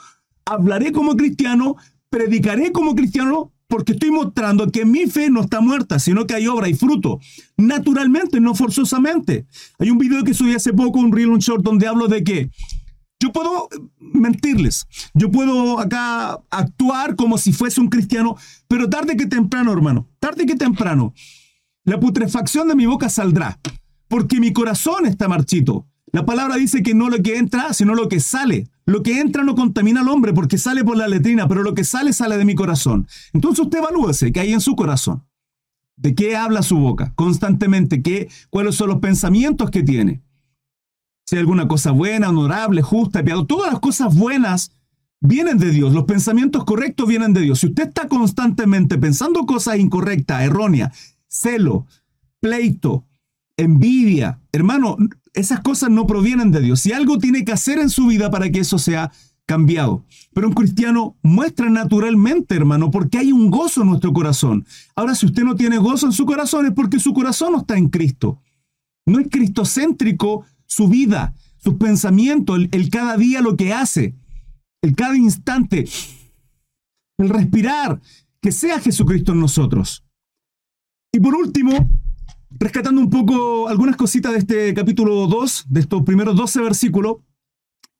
hablaré 0.45 0.91
como 0.91 1.15
cristiano, 1.15 1.77
predicaré 2.09 2.71
como 2.71 2.95
cristiano, 2.95 3.51
porque 3.67 3.93
estoy 3.93 4.11
mostrando 4.11 4.71
que 4.71 4.85
mi 4.85 5.07
fe 5.07 5.29
no 5.29 5.41
está 5.41 5.59
muerta, 5.61 5.99
sino 5.99 6.25
que 6.27 6.35
hay 6.35 6.47
obra 6.47 6.69
y 6.69 6.73
fruto. 6.73 7.19
Naturalmente, 7.57 8.39
no 8.39 8.55
forzosamente. 8.55 9.45
Hay 9.79 9.89
un 9.89 9.97
video 9.97 10.23
que 10.23 10.33
subí 10.33 10.53
hace 10.53 10.73
poco, 10.73 10.99
un 10.99 11.11
reel, 11.11 11.29
un 11.29 11.39
short, 11.39 11.63
donde 11.63 11.87
hablo 11.87 12.07
de 12.07 12.23
que 12.23 12.49
yo 13.19 13.31
puedo 13.31 13.69
mentirles, 13.99 14.85
yo 15.13 15.31
puedo 15.31 15.79
acá 15.79 16.39
actuar 16.49 17.15
como 17.15 17.37
si 17.37 17.53
fuese 17.53 17.79
un 17.79 17.87
cristiano, 17.87 18.35
pero 18.67 18.89
tarde 18.89 19.15
que 19.15 19.25
temprano, 19.25 19.71
hermano, 19.71 20.09
tarde 20.19 20.45
que 20.45 20.55
temprano, 20.55 21.13
la 21.85 21.99
putrefacción 21.99 22.67
de 22.67 22.75
mi 22.75 22.85
boca 22.85 23.09
saldrá, 23.09 23.59
porque 24.09 24.39
mi 24.39 24.51
corazón 24.51 25.05
está 25.05 25.27
marchito. 25.27 25.87
La 26.15 26.25
palabra 26.25 26.55
dice 26.55 26.81
que 26.81 26.93
no 26.93 27.09
lo 27.09 27.21
que 27.21 27.35
entra, 27.35 27.73
sino 27.73 27.93
lo 27.93 28.07
que 28.07 28.21
sale. 28.21 28.69
Lo 28.85 29.03
que 29.03 29.19
entra 29.19 29.43
no 29.43 29.53
contamina 29.53 29.99
al 29.99 30.07
hombre 30.07 30.31
porque 30.31 30.57
sale 30.57 30.81
por 30.85 30.95
la 30.95 31.09
letrina, 31.09 31.45
pero 31.45 31.61
lo 31.61 31.73
que 31.73 31.83
sale 31.83 32.13
sale 32.13 32.37
de 32.37 32.45
mi 32.45 32.55
corazón. 32.55 33.05
Entonces 33.33 33.65
usted 33.65 33.79
evalúese 33.79 34.31
qué 34.31 34.39
hay 34.39 34.53
en 34.53 34.61
su 34.61 34.77
corazón. 34.77 35.25
¿De 35.97 36.15
qué 36.15 36.37
habla 36.37 36.61
su 36.61 36.77
boca 36.77 37.11
constantemente? 37.15 38.01
¿Qué, 38.01 38.29
¿Cuáles 38.49 38.75
son 38.75 38.91
los 38.91 38.99
pensamientos 38.99 39.69
que 39.69 39.83
tiene? 39.83 40.21
Si 41.25 41.35
hay 41.35 41.41
alguna 41.41 41.67
cosa 41.67 41.91
buena, 41.91 42.29
honorable, 42.29 42.81
justa, 42.81 43.21
piadosa. 43.21 43.47
Todas 43.47 43.73
las 43.73 43.81
cosas 43.81 44.15
buenas 44.15 44.71
vienen 45.19 45.57
de 45.57 45.71
Dios. 45.71 45.93
Los 45.93 46.05
pensamientos 46.05 46.63
correctos 46.63 47.09
vienen 47.09 47.33
de 47.33 47.41
Dios. 47.41 47.59
Si 47.59 47.67
usted 47.67 47.89
está 47.89 48.07
constantemente 48.07 48.97
pensando 48.97 49.45
cosas 49.45 49.79
incorrectas, 49.79 50.43
erróneas, 50.43 51.17
celo, 51.27 51.87
pleito, 52.39 53.03
envidia, 53.57 54.39
hermano, 54.51 54.97
esas 55.33 55.59
cosas 55.61 55.89
no 55.89 56.07
provienen 56.07 56.51
de 56.51 56.61
Dios. 56.61 56.81
Si 56.81 56.93
algo 56.93 57.17
tiene 57.17 57.43
que 57.45 57.51
hacer 57.51 57.79
en 57.79 57.89
su 57.89 58.07
vida 58.07 58.31
para 58.31 58.49
que 58.49 58.59
eso 58.59 58.77
sea 58.77 59.11
cambiado. 59.45 60.05
Pero 60.33 60.47
un 60.47 60.53
cristiano 60.53 61.17
muestra 61.21 61.69
naturalmente, 61.69 62.55
hermano, 62.55 62.91
porque 62.91 63.19
hay 63.19 63.31
un 63.31 63.51
gozo 63.51 63.81
en 63.81 63.89
nuestro 63.89 64.11
corazón. 64.11 64.65
Ahora, 64.95 65.15
si 65.15 65.25
usted 65.27 65.43
no 65.43 65.55
tiene 65.55 65.77
gozo 65.77 66.07
en 66.07 66.13
su 66.13 66.25
corazón, 66.25 66.65
es 66.65 66.71
porque 66.73 66.99
su 66.99 67.13
corazón 67.13 67.53
no 67.53 67.59
está 67.59 67.77
en 67.77 67.89
Cristo. 67.89 68.41
No 69.05 69.19
es 69.19 69.27
cristocéntrico 69.29 70.45
su 70.65 70.87
vida, 70.87 71.35
sus 71.57 71.75
pensamientos, 71.75 72.57
el, 72.57 72.69
el 72.71 72.89
cada 72.89 73.17
día 73.17 73.41
lo 73.41 73.55
que 73.55 73.71
hace, 73.71 74.15
el 74.81 74.95
cada 74.95 75.15
instante, 75.15 75.85
el 77.19 77.29
respirar, 77.29 78.01
que 78.41 78.51
sea 78.51 78.79
Jesucristo 78.79 79.33
en 79.33 79.39
nosotros. 79.39 80.03
Y 81.11 81.19
por 81.19 81.35
último, 81.35 81.87
rescatando 82.57 83.01
un 83.01 83.09
poco 83.09 83.67
algunas 83.67 83.95
cositas 83.95 84.31
de 84.31 84.39
este 84.39 84.73
capítulo 84.73 85.27
2, 85.27 85.65
de 85.69 85.79
estos 85.81 86.03
primeros 86.03 86.35
12 86.35 86.61
versículos, 86.61 87.17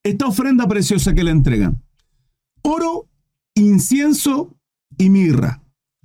esta 0.04 0.28
ofrenda 0.28 0.68
preciosa 0.68 1.14
que 1.14 1.24
le 1.24 1.32
entregan. 1.32 1.84
Oro, 2.62 3.10
incienso 3.56 4.56
y 4.98 5.10
mirra. 5.10 5.62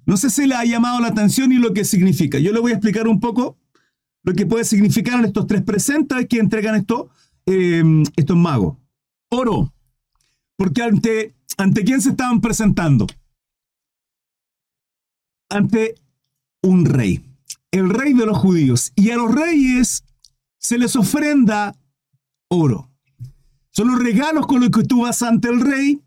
No 0.07 0.17
sé 0.17 0.31
si 0.31 0.47
le 0.47 0.55
ha 0.55 0.65
llamado 0.65 1.01
la 1.01 1.09
atención 1.09 1.53
y 1.53 1.57
lo 1.57 1.73
que 1.73 1.85
significa. 1.85 2.39
Yo 2.39 2.53
le 2.53 2.61
voy 2.61 2.73
a 2.73 2.75
explicar 2.75 3.07
un 3.07 3.21
poco 3.21 3.59
lo 4.23 4.33
que 4.35 4.47
puede 4.47 4.65
significar 4.65 5.25
estos 5.25 5.47
tres 5.47 5.63
presentes 5.63 6.27
que 6.27 6.39
entregan 6.39 6.75
esto, 6.75 7.11
eh, 7.47 7.83
estos 8.17 8.37
magos. 8.37 8.77
Oro, 9.31 9.73
porque 10.57 10.83
ante, 10.83 11.35
ante 11.57 11.85
quién 11.85 12.01
se 12.01 12.11
estaban 12.11 12.41
presentando? 12.41 13.07
Ante 15.49 15.95
un 16.63 16.85
rey 16.85 17.30
el 17.73 17.91
rey 17.91 18.13
de 18.13 18.27
los 18.27 18.39
judíos. 18.39 18.93
Y 18.97 19.11
a 19.11 19.17
los 19.17 19.35
reyes 19.35 20.05
se 20.59 20.79
les 20.79 20.97
ofrenda 20.97 21.75
oro. 22.49 22.91
Son 23.71 23.89
los 23.89 24.01
regalos 24.01 24.47
con 24.47 24.61
los 24.61 24.71
que 24.71 24.83
tú 24.83 25.03
vas 25.03 25.23
ante 25.23 25.49
el 25.49 25.61
rey 25.61 26.03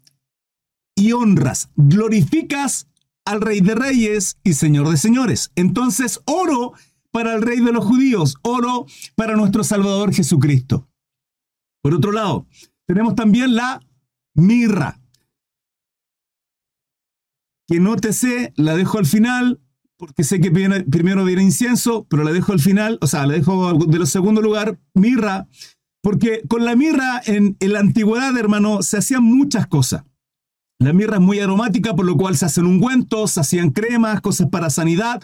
y 0.96 1.12
honras, 1.14 1.70
glorificas 1.76 2.88
al 3.26 3.42
rey 3.42 3.62
de 3.62 3.76
reyes 3.76 4.38
y 4.44 4.54
señor 4.54 4.90
de 4.90 4.98
señores. 4.98 5.52
Entonces, 5.56 6.22
oro 6.26 6.74
para 7.12 7.34
el 7.36 7.42
rey 7.42 7.60
de 7.62 7.72
los 7.72 7.86
judíos, 7.86 8.38
oro 8.42 8.86
para 9.16 9.36
nuestro 9.36 9.64
Salvador 9.64 10.14
Jesucristo. 10.14 10.88
Por 11.82 11.94
otro 11.94 12.12
lado, 12.12 12.48
tenemos 12.86 13.16
también 13.16 13.56
la 13.56 13.82
mirra. 14.34 15.00
Que 17.68 17.80
no 17.80 17.96
te 17.96 18.14
sé, 18.14 18.54
la 18.56 18.76
dejo 18.76 18.98
al 18.98 19.06
final, 19.06 19.62
porque 20.06 20.26
sé 20.26 20.42
que 20.42 20.52
primero 20.52 21.24
viene 21.24 21.44
incienso, 21.44 22.06
pero 22.10 22.26
la 22.26 22.34
dejo 22.34 22.52
al 22.52 22.60
final, 22.60 22.98
o 23.00 23.08
sea, 23.08 23.26
la 23.26 23.36
dejo 23.36 23.74
de 23.74 23.98
lo 23.98 24.06
segundo 24.06 24.42
lugar, 24.42 24.78
mirra, 24.94 25.48
porque 26.02 26.42
con 26.50 26.66
la 26.66 26.76
mirra 26.76 27.22
en, 27.26 27.56
en 27.62 27.72
la 27.72 27.80
antigüedad, 27.80 28.38
hermano, 28.38 28.82
se 28.82 28.98
hacían 28.98 29.24
muchas 29.24 29.66
cosas. 29.66 30.04
La 30.80 30.92
mirra 30.92 31.16
es 31.16 31.22
muy 31.22 31.40
aromática, 31.40 31.96
por 31.96 32.06
lo 32.06 32.18
cual 32.18 32.36
se 32.36 32.44
hacen 32.44 32.66
ungüentos, 32.66 33.32
se 33.32 33.40
hacían 33.40 33.70
cremas, 33.70 34.20
cosas 34.20 34.50
para 34.50 34.70
sanidad. 34.70 35.24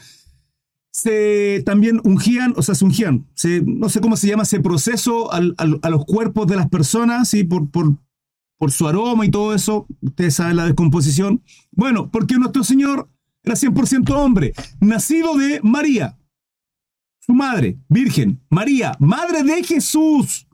Se 0.94 1.62
también 1.66 2.00
ungían, 2.06 2.54
o 2.56 2.62
sea, 2.62 2.74
se 2.74 2.86
ungían, 2.86 3.28
no 3.66 3.90
sé 3.90 4.00
cómo 4.00 4.16
se 4.16 4.28
llama 4.28 4.44
ese 4.44 4.62
proceso 4.62 5.30
a 5.34 5.90
los 5.90 6.06
cuerpos 6.06 6.48
de 6.48 6.56
las 6.56 6.70
personas, 6.70 7.28
¿sí? 7.28 7.44
por, 7.44 7.70
por, 7.70 7.98
por 8.58 8.72
su 8.72 8.88
aroma 8.88 9.26
y 9.26 9.30
todo 9.30 9.54
eso. 9.54 9.88
Ustedes 10.00 10.36
saben 10.36 10.56
la 10.56 10.64
descomposición. 10.64 11.44
Bueno, 11.72 12.10
porque 12.10 12.36
nuestro 12.36 12.64
Señor 12.64 13.10
era 13.44 13.56
100% 13.56 14.10
hombre, 14.16 14.54
nacido 14.80 15.38
de 15.38 15.60
María, 15.64 16.20
su 17.30 17.36
madre, 17.36 17.78
virgen, 17.88 18.42
María, 18.50 18.98
madre 19.00 19.44
de 19.44 19.64
Jesús. 19.64 20.48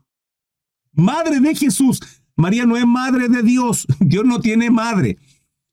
Madre 0.92 1.40
de 1.40 1.56
Jesús. 1.56 2.02
María 2.36 2.66
no 2.66 2.76
es 2.76 2.86
madre 2.86 3.30
de 3.30 3.44
Dios. 3.44 3.88
Dios 4.02 4.26
no 4.26 4.42
tiene 4.42 4.70
madre. 4.70 5.18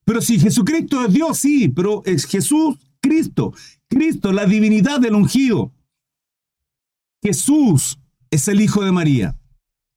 Pero 0.04 0.21
si 0.21 0.38
Jesucristo 0.38 1.04
es 1.04 1.12
Dios, 1.12 1.38
sí, 1.38 1.69
pero 1.69 2.02
es 2.04 2.25
Jesús, 2.25 2.76
Cristo. 3.00 3.52
Cristo, 3.88 4.31
la 4.33 4.47
divinidad 4.47 5.00
del 5.00 5.16
ungido. 5.16 5.73
Jesús 7.21 7.99
es 8.31 8.47
el 8.47 8.61
Hijo 8.61 8.85
de 8.85 8.92
María. 8.92 9.37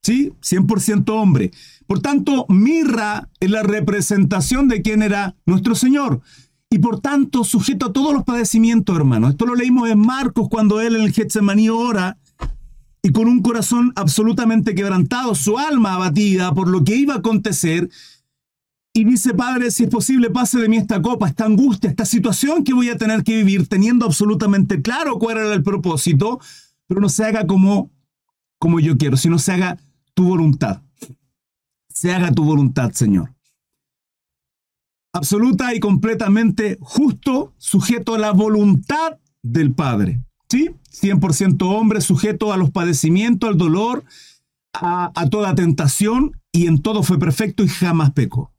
¿Sí? 0.02 0.34
100% 0.42 1.08
hombre. 1.10 1.52
Por 1.86 2.00
tanto, 2.00 2.48
mirra 2.50 3.30
es 3.40 3.52
la 3.52 3.62
representación 3.62 4.68
de 4.68 4.82
quién 4.82 5.04
era 5.04 5.36
nuestro 5.46 5.76
Señor. 5.76 6.22
Y 6.70 6.80
por 6.80 7.00
tanto, 7.00 7.44
sujeto 7.44 7.88
a 7.88 7.94
todos 7.94 8.14
los 8.14 8.24
padecimientos, 8.24 8.96
hermano. 8.96 9.30
Esto 9.30 9.46
lo 9.46 9.56
leímos 9.56 9.90
en 9.90 10.00
Marcos 10.00 10.48
cuando 10.50 10.82
él 10.82 10.96
en 10.96 11.04
el 11.04 11.14
Getsemaní 11.14 11.70
ora 11.70 12.18
y 13.02 13.12
con 13.12 13.28
un 13.28 13.42
corazón 13.42 13.94
absolutamente 13.96 14.74
quebrantado, 14.74 15.36
su 15.36 15.60
alma 15.60 15.94
abatida 15.94 16.54
por 16.54 16.68
lo 16.68 16.84
que 16.84 16.96
iba 16.96 17.14
a 17.14 17.18
acontecer, 17.18 17.90
y 18.98 19.04
dice, 19.04 19.34
Padre, 19.34 19.72
si 19.72 19.84
es 19.84 19.90
posible, 19.90 20.30
pase 20.30 20.58
de 20.58 20.70
mí 20.70 20.78
esta 20.78 21.02
copa, 21.02 21.28
esta 21.28 21.44
angustia, 21.44 21.90
esta 21.90 22.06
situación 22.06 22.64
que 22.64 22.74
voy 22.74 22.90
a 22.90 22.98
tener 22.98 23.24
que 23.24 23.36
vivir, 23.36 23.68
teniendo 23.68 24.06
absolutamente 24.06 24.82
claro 24.82 25.20
cuál 25.20 25.38
era 25.38 25.54
el 25.54 25.64
propósito, 25.64 26.40
pero 26.88 27.02
no 27.02 27.10
se 27.10 27.26
haga 27.26 27.46
como, 27.46 27.92
como 28.58 28.80
yo 28.80 28.98
quiero, 28.98 29.18
sino 29.18 29.38
se 29.38 29.52
haga 29.52 29.78
tu 30.14 30.30
voluntad. 30.30 30.82
Se 31.90 32.14
haga 32.14 32.32
tu 32.32 32.46
voluntad, 32.46 32.92
Señor. 32.94 33.35
Absoluta 35.16 35.74
y 35.74 35.80
completamente 35.80 36.78
justo, 36.82 37.54
sujeto 37.58 38.16
a 38.16 38.20
la 38.20 38.34
voluntad 38.34 39.18
del 39.42 39.74
Padre. 39.74 40.22
¿Sí? 40.50 40.72
100% 40.92 41.62
hombre, 41.62 42.02
sujeto 42.02 42.52
a 42.52 42.58
los 42.58 42.70
padecimientos, 42.70 43.50
al 43.50 43.58
dolor, 43.58 44.04
a, 44.74 45.30
toda 45.32 45.56
tentación, 45.56 46.42
y 46.52 46.68
en 46.68 46.82
todo 46.82 47.02
fue 47.02 47.18
perfecto 47.18 47.64
y 47.64 47.70
jamás 47.70 48.12
pecó. 48.12 48.52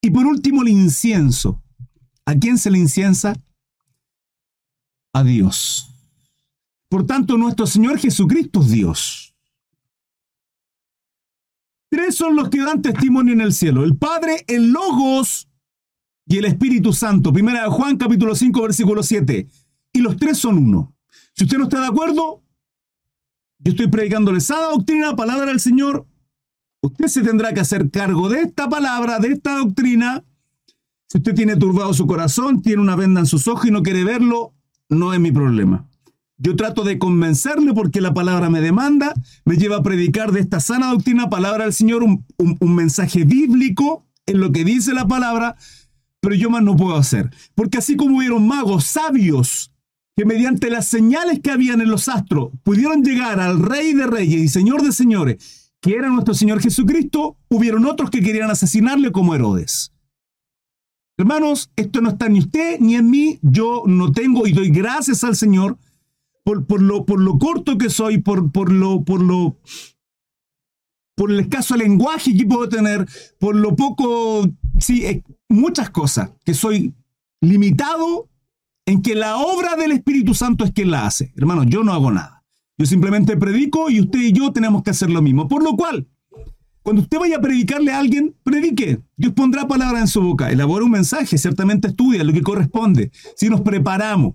Y 0.00 0.12
por 0.12 0.24
último, 0.26 0.62
el 0.62 0.68
incienso. 0.68 1.60
¿A 2.26 2.36
quién 2.36 2.58
se 2.58 2.70
le 2.70 2.78
inciensa? 2.78 3.34
A 5.14 5.24
Dios. 5.24 5.90
Por 6.88 7.08
tanto, 7.08 7.36
nuestro 7.36 7.66
Señor 7.66 7.98
Jesucristo 7.98 8.60
es 8.60 8.70
Dios. 8.70 9.34
Tres 11.90 12.14
son 12.14 12.36
los 12.36 12.50
que 12.50 12.60
dan 12.60 12.82
testimonio 12.82 13.32
en 13.32 13.40
el 13.40 13.52
cielo. 13.52 13.82
El 13.82 13.96
Padre, 13.96 14.44
el 14.46 14.70
Logos 14.70 15.48
y 16.26 16.38
el 16.38 16.44
Espíritu 16.44 16.92
Santo. 16.92 17.32
Primera 17.32 17.62
de 17.64 17.68
Juan 17.68 17.96
capítulo 17.96 18.34
5 18.34 18.62
versículo 18.62 19.02
7. 19.02 19.48
Y 19.92 19.98
los 20.00 20.16
tres 20.16 20.38
son 20.38 20.58
uno. 20.58 20.94
Si 21.34 21.44
usted 21.44 21.58
no 21.58 21.64
está 21.64 21.80
de 21.80 21.86
acuerdo, 21.86 22.42
yo 23.58 23.70
estoy 23.70 23.88
predicándole 23.88 24.38
esa 24.38 24.60
doctrina, 24.70 25.16
palabra 25.16 25.46
del 25.46 25.60
Señor. 25.60 26.06
Usted 26.80 27.06
se 27.06 27.22
tendrá 27.22 27.52
que 27.54 27.60
hacer 27.60 27.90
cargo 27.90 28.28
de 28.28 28.42
esta 28.42 28.68
palabra, 28.68 29.18
de 29.18 29.28
esta 29.28 29.56
doctrina. 29.58 30.24
Si 31.06 31.18
usted 31.18 31.34
tiene 31.34 31.56
turbado 31.56 31.94
su 31.94 32.06
corazón, 32.06 32.62
tiene 32.62 32.82
una 32.82 32.96
venda 32.96 33.20
en 33.20 33.26
sus 33.26 33.48
ojos 33.48 33.66
y 33.66 33.70
no 33.70 33.82
quiere 33.82 34.04
verlo, 34.04 34.52
no 34.88 35.12
es 35.12 35.20
mi 35.20 35.32
problema. 35.32 35.88
Yo 36.36 36.56
trato 36.56 36.82
de 36.82 36.98
convencerle 36.98 37.72
porque 37.72 38.00
la 38.00 38.12
palabra 38.12 38.50
me 38.50 38.60
demanda, 38.60 39.14
me 39.44 39.56
lleva 39.56 39.76
a 39.76 39.82
predicar 39.82 40.32
de 40.32 40.40
esta 40.40 40.60
sana 40.60 40.90
doctrina, 40.90 41.30
palabra 41.30 41.64
del 41.64 41.72
Señor, 41.72 42.02
un, 42.02 42.24
un 42.38 42.74
mensaje 42.74 43.24
bíblico 43.24 44.04
en 44.26 44.40
lo 44.40 44.52
que 44.52 44.64
dice 44.64 44.92
la 44.94 45.06
palabra, 45.06 45.56
pero 46.24 46.36
yo 46.36 46.48
más 46.48 46.62
no 46.62 46.74
puedo 46.74 46.96
hacer. 46.96 47.28
Porque 47.54 47.76
así 47.76 47.96
como 47.96 48.16
hubieron 48.16 48.48
magos 48.48 48.86
sabios 48.86 49.70
que 50.16 50.24
mediante 50.24 50.70
las 50.70 50.86
señales 50.86 51.40
que 51.40 51.50
habían 51.50 51.82
en 51.82 51.90
los 51.90 52.08
astros 52.08 52.50
pudieron 52.62 53.02
llegar 53.02 53.40
al 53.40 53.60
Rey 53.60 53.92
de 53.92 54.06
Reyes 54.06 54.40
y 54.40 54.48
Señor 54.48 54.82
de 54.82 54.92
Señores, 54.92 55.70
que 55.82 55.94
era 55.94 56.08
nuestro 56.08 56.32
Señor 56.32 56.62
Jesucristo, 56.62 57.36
hubieron 57.50 57.84
otros 57.84 58.08
que 58.08 58.22
querían 58.22 58.50
asesinarle 58.50 59.12
como 59.12 59.34
Herodes. 59.34 59.92
Hermanos, 61.18 61.70
esto 61.76 62.00
no 62.00 62.08
está 62.08 62.30
ni 62.30 62.38
usted 62.38 62.80
ni 62.80 62.94
en 62.94 63.10
mí. 63.10 63.38
Yo 63.42 63.82
no 63.86 64.10
tengo 64.10 64.46
y 64.46 64.52
doy 64.52 64.70
gracias 64.70 65.24
al 65.24 65.36
Señor 65.36 65.76
por, 66.42 66.66
por, 66.66 66.80
lo, 66.80 67.04
por 67.04 67.20
lo, 67.20 67.38
corto 67.38 67.76
que 67.76 67.90
soy, 67.90 68.16
por, 68.16 68.50
por, 68.50 68.72
lo, 68.72 69.04
por, 69.04 69.20
lo, 69.20 69.58
por 71.16 71.30
el 71.30 71.40
escaso 71.40 71.76
lenguaje 71.76 72.34
que 72.34 72.46
puedo 72.46 72.66
tener, 72.66 73.06
por 73.38 73.56
lo 73.56 73.76
poco, 73.76 74.48
sí, 74.78 75.06
eh, 75.06 75.22
muchas 75.48 75.90
cosas, 75.90 76.30
que 76.44 76.54
soy 76.54 76.94
limitado 77.40 78.28
en 78.86 79.02
que 79.02 79.14
la 79.14 79.38
obra 79.38 79.76
del 79.76 79.92
Espíritu 79.92 80.34
Santo 80.34 80.64
es 80.64 80.72
quien 80.72 80.90
la 80.90 81.06
hace. 81.06 81.32
Hermano, 81.36 81.64
yo 81.64 81.82
no 81.82 81.92
hago 81.92 82.10
nada. 82.10 82.44
Yo 82.76 82.86
simplemente 82.86 83.36
predico 83.36 83.88
y 83.88 84.00
usted 84.00 84.18
y 84.18 84.32
yo 84.32 84.52
tenemos 84.52 84.82
que 84.82 84.90
hacer 84.90 85.10
lo 85.10 85.22
mismo. 85.22 85.48
Por 85.48 85.62
lo 85.62 85.76
cual, 85.76 86.08
cuando 86.82 87.02
usted 87.02 87.18
vaya 87.18 87.36
a 87.36 87.40
predicarle 87.40 87.92
a 87.92 87.98
alguien, 87.98 88.34
predique. 88.42 89.00
Dios 89.16 89.32
pondrá 89.32 89.66
palabra 89.66 90.00
en 90.00 90.08
su 90.08 90.20
boca. 90.20 90.50
Elabora 90.50 90.84
un 90.84 90.90
mensaje, 90.90 91.38
ciertamente 91.38 91.88
estudia 91.88 92.24
lo 92.24 92.32
que 92.32 92.42
corresponde. 92.42 93.10
Si 93.36 93.48
nos 93.48 93.62
preparamos. 93.62 94.34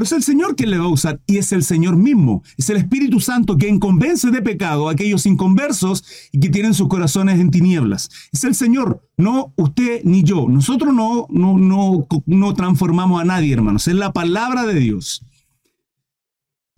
Pero 0.00 0.06
es 0.06 0.12
el 0.12 0.22
Señor 0.22 0.56
quien 0.56 0.70
le 0.70 0.78
va 0.78 0.86
a 0.86 0.88
usar 0.88 1.20
y 1.26 1.36
es 1.36 1.52
el 1.52 1.62
Señor 1.62 1.94
mismo. 1.94 2.42
Es 2.56 2.70
el 2.70 2.78
Espíritu 2.78 3.20
Santo 3.20 3.58
quien 3.58 3.78
convence 3.78 4.30
de 4.30 4.40
pecado 4.40 4.88
a 4.88 4.92
aquellos 4.92 5.26
inconversos 5.26 6.02
y 6.32 6.40
que 6.40 6.48
tienen 6.48 6.72
sus 6.72 6.88
corazones 6.88 7.38
en 7.38 7.50
tinieblas. 7.50 8.08
Es 8.32 8.44
el 8.44 8.54
Señor, 8.54 9.06
no 9.18 9.52
usted 9.56 10.00
ni 10.04 10.22
yo. 10.22 10.46
Nosotros 10.48 10.94
no, 10.94 11.26
no, 11.28 11.58
no, 11.58 12.08
no 12.24 12.54
transformamos 12.54 13.20
a 13.20 13.26
nadie, 13.26 13.52
hermanos. 13.52 13.88
Es 13.88 13.94
la 13.94 14.10
palabra 14.10 14.64
de 14.64 14.80
Dios. 14.80 15.22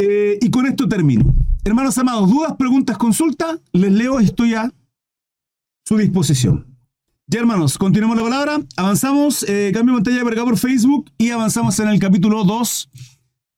Eh, 0.01 0.41
y 0.41 0.51
con 0.51 0.67
esto 0.67 0.89
termino. 0.89 1.33
Hermanos 1.65 1.97
amados, 1.99 2.29
dudas, 2.29 2.57
preguntas, 2.59 2.99
consultas, 2.99 3.61
les 3.71 3.93
leo, 3.93 4.19
estoy 4.19 4.55
a 4.55 4.75
su 5.85 5.97
disposición. 5.97 6.67
Ya 7.29 7.39
hermanos, 7.39 7.79
continuamos 7.79 8.17
la 8.17 8.25
palabra, 8.25 8.61
avanzamos, 8.77 9.45
eh, 9.49 9.71
cambio 9.73 9.95
pantalla 9.95 10.25
de 10.25 10.43
por 10.43 10.59
Facebook 10.59 11.11
y 11.19 11.31
avanzamos 11.31 11.79
en 11.79 11.89
el 11.89 12.01
capítulo 12.01 12.43
2 12.43 12.91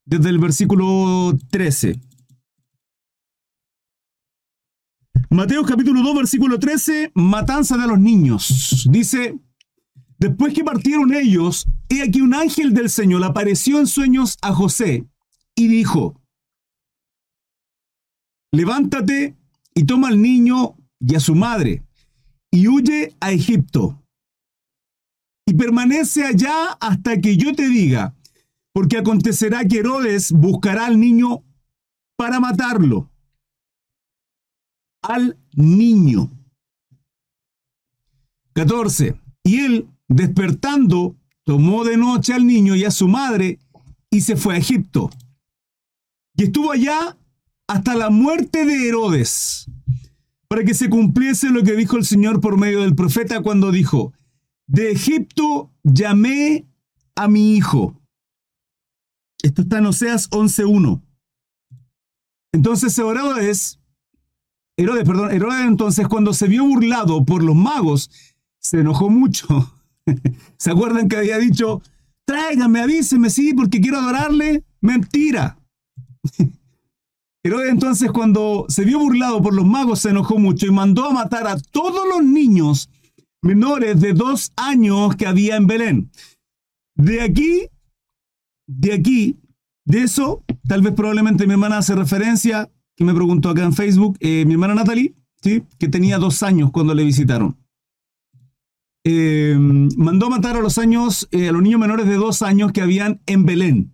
desde 0.05 0.29
el 0.29 0.39
versículo 0.39 1.37
13. 1.49 1.99
Mateo 5.29 5.65
capítulo 5.65 6.01
2 6.01 6.15
versículo 6.15 6.59
13, 6.59 7.11
matanza 7.15 7.77
de 7.77 7.87
los 7.87 7.99
niños. 7.99 8.87
Dice, 8.89 9.37
después 10.17 10.53
que 10.53 10.63
partieron 10.63 11.13
ellos, 11.13 11.67
he 11.89 12.01
aquí 12.01 12.21
un 12.21 12.33
ángel 12.33 12.73
del 12.73 12.89
Señor 12.89 13.23
apareció 13.23 13.79
en 13.79 13.87
sueños 13.87 14.37
a 14.41 14.53
José 14.53 15.05
y 15.55 15.67
dijo, 15.67 16.21
levántate 18.51 19.35
y 19.73 19.83
toma 19.83 20.07
al 20.07 20.21
niño 20.21 20.77
y 20.99 21.15
a 21.15 21.19
su 21.19 21.35
madre 21.35 21.83
y 22.51 22.67
huye 22.67 23.15
a 23.19 23.31
Egipto. 23.31 24.01
Y 25.47 25.53
permanece 25.53 26.23
allá 26.23 26.71
hasta 26.79 27.19
que 27.19 27.37
yo 27.37 27.53
te 27.53 27.67
diga, 27.67 28.14
porque 28.75 28.97
acontecerá 28.97 29.63
que 29.63 29.79
Herodes 29.79 30.33
buscará 30.33 30.87
al 30.87 30.99
niño 30.99 31.45
para 32.17 32.41
matarlo. 32.41 33.09
Al 35.01 35.39
niño. 35.53 36.29
14. 38.51 39.17
Y 39.45 39.59
él, 39.61 39.87
despertando, 40.09 41.15
tomó 41.45 41.85
de 41.85 41.95
noche 41.95 42.33
al 42.33 42.45
niño 42.45 42.75
y 42.75 42.83
a 42.83 42.91
su 42.91 43.07
madre 43.07 43.59
y 44.09 44.19
se 44.19 44.35
fue 44.35 44.55
a 44.55 44.57
Egipto. 44.57 45.09
Y 46.35 46.43
estuvo 46.43 46.73
allá 46.73 47.17
hasta 47.67 47.95
la 47.95 48.09
muerte 48.09 48.65
de 48.65 48.89
Herodes 48.89 49.71
para 50.49 50.65
que 50.65 50.73
se 50.73 50.89
cumpliese 50.89 51.49
lo 51.49 51.63
que 51.63 51.77
dijo 51.77 51.95
el 51.95 52.03
Señor 52.03 52.41
por 52.41 52.57
medio 52.57 52.81
del 52.81 52.93
profeta 52.93 53.41
cuando 53.41 53.71
dijo, 53.71 54.11
de 54.67 54.91
Egipto 54.91 55.71
llamé 55.81 56.67
a 57.15 57.29
mi 57.29 57.55
hijo. 57.55 58.01
Esto 59.45 59.61
está 59.61 59.77
en 59.77 59.85
Oseas 59.85 60.27
11.1. 60.31 61.03
Entonces 62.51 62.97
Herodes 62.97 63.79
Herodes, 64.75 65.03
perdón, 65.03 65.31
Herodes 65.31 65.67
entonces 65.67 66.07
cuando 66.07 66.33
se 66.33 66.47
vio 66.47 66.65
burlado 66.65 67.23
por 67.23 67.43
los 67.43 67.55
magos, 67.55 68.09
se 68.59 68.79
enojó 68.79 69.11
mucho. 69.11 69.47
¿Se 70.57 70.71
acuerdan 70.71 71.07
que 71.07 71.17
había 71.17 71.37
dicho, 71.37 71.83
tráiganme, 72.25 72.81
avísenme, 72.81 73.29
sí, 73.29 73.53
porque 73.53 73.79
quiero 73.79 73.99
adorarle? 73.99 74.63
Mentira. 74.81 75.59
Herodes 77.43 77.69
entonces 77.69 78.11
cuando 78.11 78.65
se 78.67 78.83
vio 78.83 78.97
burlado 78.97 79.43
por 79.43 79.53
los 79.53 79.67
magos 79.67 79.99
se 79.99 80.09
enojó 80.09 80.39
mucho 80.39 80.65
y 80.65 80.71
mandó 80.71 81.05
a 81.05 81.13
matar 81.13 81.45
a 81.45 81.59
todos 81.59 82.01
los 82.07 82.23
niños 82.23 82.89
menores 83.43 84.01
de 84.01 84.13
dos 84.13 84.51
años 84.55 85.15
que 85.15 85.27
había 85.27 85.55
en 85.55 85.67
Belén. 85.67 86.11
De 86.95 87.21
aquí, 87.21 87.69
de 88.67 88.93
aquí, 88.93 89.39
de 89.85 90.03
eso, 90.03 90.43
tal 90.67 90.81
vez 90.81 90.93
probablemente 90.93 91.45
mi 91.47 91.53
hermana 91.53 91.77
hace 91.77 91.95
referencia, 91.95 92.71
que 92.95 93.03
me 93.03 93.13
preguntó 93.13 93.49
acá 93.49 93.63
en 93.63 93.73
Facebook, 93.73 94.17
eh, 94.19 94.45
mi 94.45 94.53
hermana 94.53 94.75
Natalie, 94.75 95.15
¿sí? 95.41 95.63
que 95.77 95.87
tenía 95.87 96.17
dos 96.17 96.43
años 96.43 96.71
cuando 96.71 96.93
le 96.93 97.03
visitaron. 97.03 97.57
Eh, 99.03 99.55
mandó 99.59 100.29
matar 100.29 100.57
a 100.57 100.61
los 100.61 100.79
años, 100.79 101.27
eh, 101.31 101.49
a 101.49 101.51
los 101.51 101.61
niños 101.61 101.79
menores 101.79 102.07
de 102.07 102.15
dos 102.15 102.41
años 102.41 102.71
que 102.71 102.81
habían 102.81 103.21
en 103.27 103.45
Belén 103.45 103.93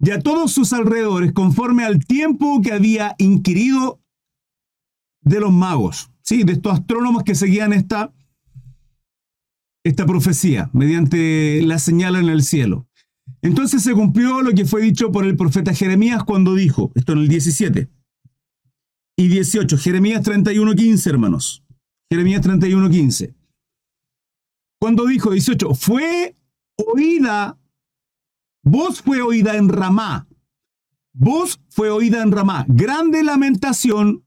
y 0.00 0.10
a 0.10 0.20
todos 0.20 0.52
sus 0.52 0.72
alrededores 0.72 1.32
conforme 1.32 1.84
al 1.84 2.04
tiempo 2.04 2.60
que 2.62 2.72
había 2.72 3.14
inquirido 3.18 4.00
de 5.20 5.40
los 5.40 5.52
magos, 5.52 6.10
¿sí? 6.22 6.42
de 6.42 6.52
estos 6.52 6.72
astrónomos 6.72 7.22
que 7.22 7.34
seguían 7.34 7.72
esta, 7.72 8.14
esta 9.84 10.06
profecía 10.06 10.70
mediante 10.72 11.60
la 11.62 11.78
señal 11.78 12.16
en 12.16 12.28
el 12.28 12.42
cielo. 12.42 12.86
Entonces 13.42 13.82
se 13.82 13.92
cumplió 13.92 14.42
lo 14.42 14.52
que 14.52 14.64
fue 14.64 14.82
dicho 14.82 15.12
por 15.12 15.24
el 15.24 15.36
profeta 15.36 15.72
Jeremías 15.72 16.24
cuando 16.24 16.54
dijo, 16.54 16.92
esto 16.94 17.12
en 17.12 17.20
el 17.20 17.28
17 17.28 17.88
y 19.16 19.28
18, 19.28 19.78
Jeremías 19.78 20.22
31.15, 20.22 21.08
hermanos. 21.08 21.62
Jeremías 22.10 22.42
31.15. 22.42 23.34
Cuando 24.78 25.06
dijo 25.06 25.30
18, 25.30 25.74
fue 25.74 26.36
oída, 26.76 27.58
voz 28.62 29.00
fue 29.00 29.22
oída 29.22 29.56
en 29.56 29.68
Ramá, 29.68 30.28
voz 31.14 31.58
fue 31.70 31.90
oída 31.90 32.22
en 32.22 32.30
Ramá, 32.30 32.66
grande 32.68 33.24
lamentación, 33.24 34.24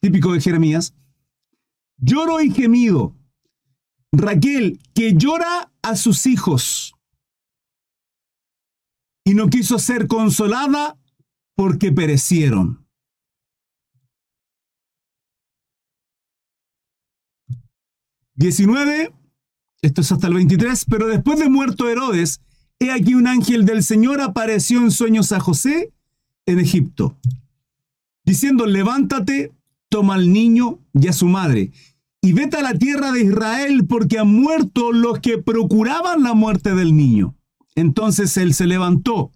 típico 0.00 0.32
de 0.32 0.40
Jeremías, 0.40 0.94
lloro 1.98 2.40
y 2.40 2.50
gemido, 2.50 3.16
Raquel, 4.10 4.80
que 4.94 5.14
llora 5.14 5.72
a 5.82 5.94
sus 5.94 6.26
hijos 6.26 6.97
y 9.28 9.34
no 9.34 9.50
quiso 9.50 9.78
ser 9.78 10.06
consolada 10.06 10.96
porque 11.54 11.92
perecieron. 11.92 12.86
19, 18.36 19.12
esto 19.82 20.00
es 20.00 20.12
hasta 20.12 20.28
el 20.28 20.34
23, 20.34 20.86
pero 20.86 21.08
después 21.08 21.38
de 21.38 21.50
muerto 21.50 21.90
Herodes, 21.90 22.40
he 22.78 22.90
aquí 22.90 23.14
un 23.14 23.26
ángel 23.26 23.66
del 23.66 23.82
Señor 23.82 24.22
apareció 24.22 24.80
en 24.80 24.90
sueños 24.90 25.30
a 25.32 25.40
José 25.40 25.92
en 26.46 26.58
Egipto, 26.58 27.18
diciendo, 28.24 28.64
levántate, 28.64 29.52
toma 29.90 30.14
al 30.14 30.32
niño 30.32 30.78
y 30.94 31.08
a 31.08 31.12
su 31.12 31.26
madre, 31.26 31.72
y 32.22 32.32
vete 32.32 32.56
a 32.56 32.62
la 32.62 32.72
tierra 32.72 33.12
de 33.12 33.24
Israel, 33.24 33.86
porque 33.86 34.18
han 34.18 34.32
muerto 34.32 34.90
los 34.90 35.20
que 35.20 35.36
procuraban 35.36 36.22
la 36.22 36.32
muerte 36.32 36.74
del 36.74 36.96
niño. 36.96 37.37
Entonces 37.78 38.36
él 38.36 38.54
se 38.54 38.66
levantó 38.66 39.30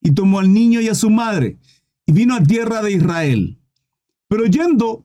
y 0.00 0.12
tomó 0.12 0.38
al 0.38 0.52
niño 0.52 0.80
y 0.80 0.88
a 0.88 0.94
su 0.94 1.10
madre, 1.10 1.58
y 2.06 2.12
vino 2.12 2.36
a 2.36 2.42
tierra 2.42 2.80
de 2.80 2.92
Israel. 2.92 3.58
Pero 4.28 4.46
yendo 4.46 5.04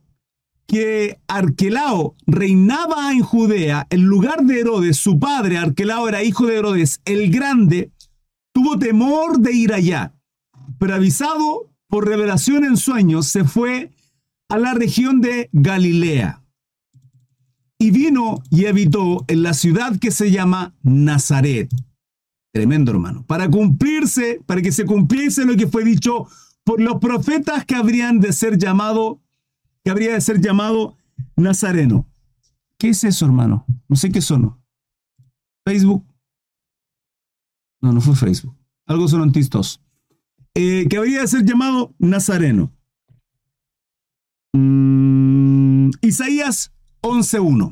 que 0.68 1.20
Arquelao 1.28 2.16
reinaba 2.28 3.12
en 3.14 3.22
Judea 3.22 3.88
en 3.90 4.04
lugar 4.04 4.44
de 4.44 4.60
Herodes, 4.60 4.98
su 4.98 5.18
padre, 5.18 5.58
Arquelao 5.58 6.08
era 6.08 6.24
hijo 6.24 6.46
de 6.46 6.58
Herodes, 6.58 7.02
el 7.06 7.32
grande, 7.32 7.92
tuvo 8.54 8.78
temor 8.78 9.40
de 9.40 9.54
ir 9.54 9.74
allá, 9.74 10.14
pero 10.78 10.94
avisado 10.94 11.72
por 11.88 12.08
revelación 12.08 12.64
en 12.64 12.78
sueños, 12.78 13.26
se 13.26 13.44
fue 13.44 13.92
a 14.50 14.60
la 14.60 14.76
región 14.76 15.20
de 15.20 15.50
Galilea 15.52 16.44
y 17.80 17.90
vino 17.90 18.44
y 18.52 18.68
habitó 18.68 19.26
en 19.28 19.42
la 19.42 19.56
ciudad 19.56 19.98
que 19.98 20.12
se 20.12 20.30
llama 20.30 20.76
Nazaret. 20.84 21.70
Tremendo 22.52 22.92
hermano. 22.92 23.26
Para 23.26 23.50
cumplirse, 23.50 24.42
para 24.46 24.62
que 24.62 24.72
se 24.72 24.86
cumpliese 24.86 25.46
lo 25.46 25.56
que 25.56 25.68
fue 25.68 25.84
dicho 25.84 26.28
por 26.64 26.82
los 26.82 27.00
profetas 27.00 27.66
que 27.66 27.76
habrían 27.76 28.20
de 28.20 28.34
ser 28.34 28.58
llamados 28.58 29.18
que 29.88 29.92
habría 29.92 30.16
de 30.16 30.20
ser 30.20 30.42
llamado 30.42 30.98
Nazareno. 31.38 32.12
¿Qué 32.78 32.90
es 32.90 33.06
eso, 33.06 33.26
hermano? 33.26 33.66
No 33.88 33.96
sé 33.96 34.12
qué 34.12 34.22
sonó. 34.22 34.62
Facebook. 35.66 36.06
No, 37.80 37.94
no 37.94 38.02
fue 38.02 38.14
Facebook. 38.14 38.54
Algo 38.86 39.08
sonó 39.08 39.24
en 39.24 39.32
Tistos. 39.32 39.82
Eh, 40.56 40.88
que 40.90 40.98
habría 40.98 41.22
de 41.22 41.28
ser 41.30 41.46
llamado 41.46 41.96
Nazareno. 42.00 42.74
Mm, 44.52 45.92
Isaías 46.02 46.74
11.1. 47.00 47.70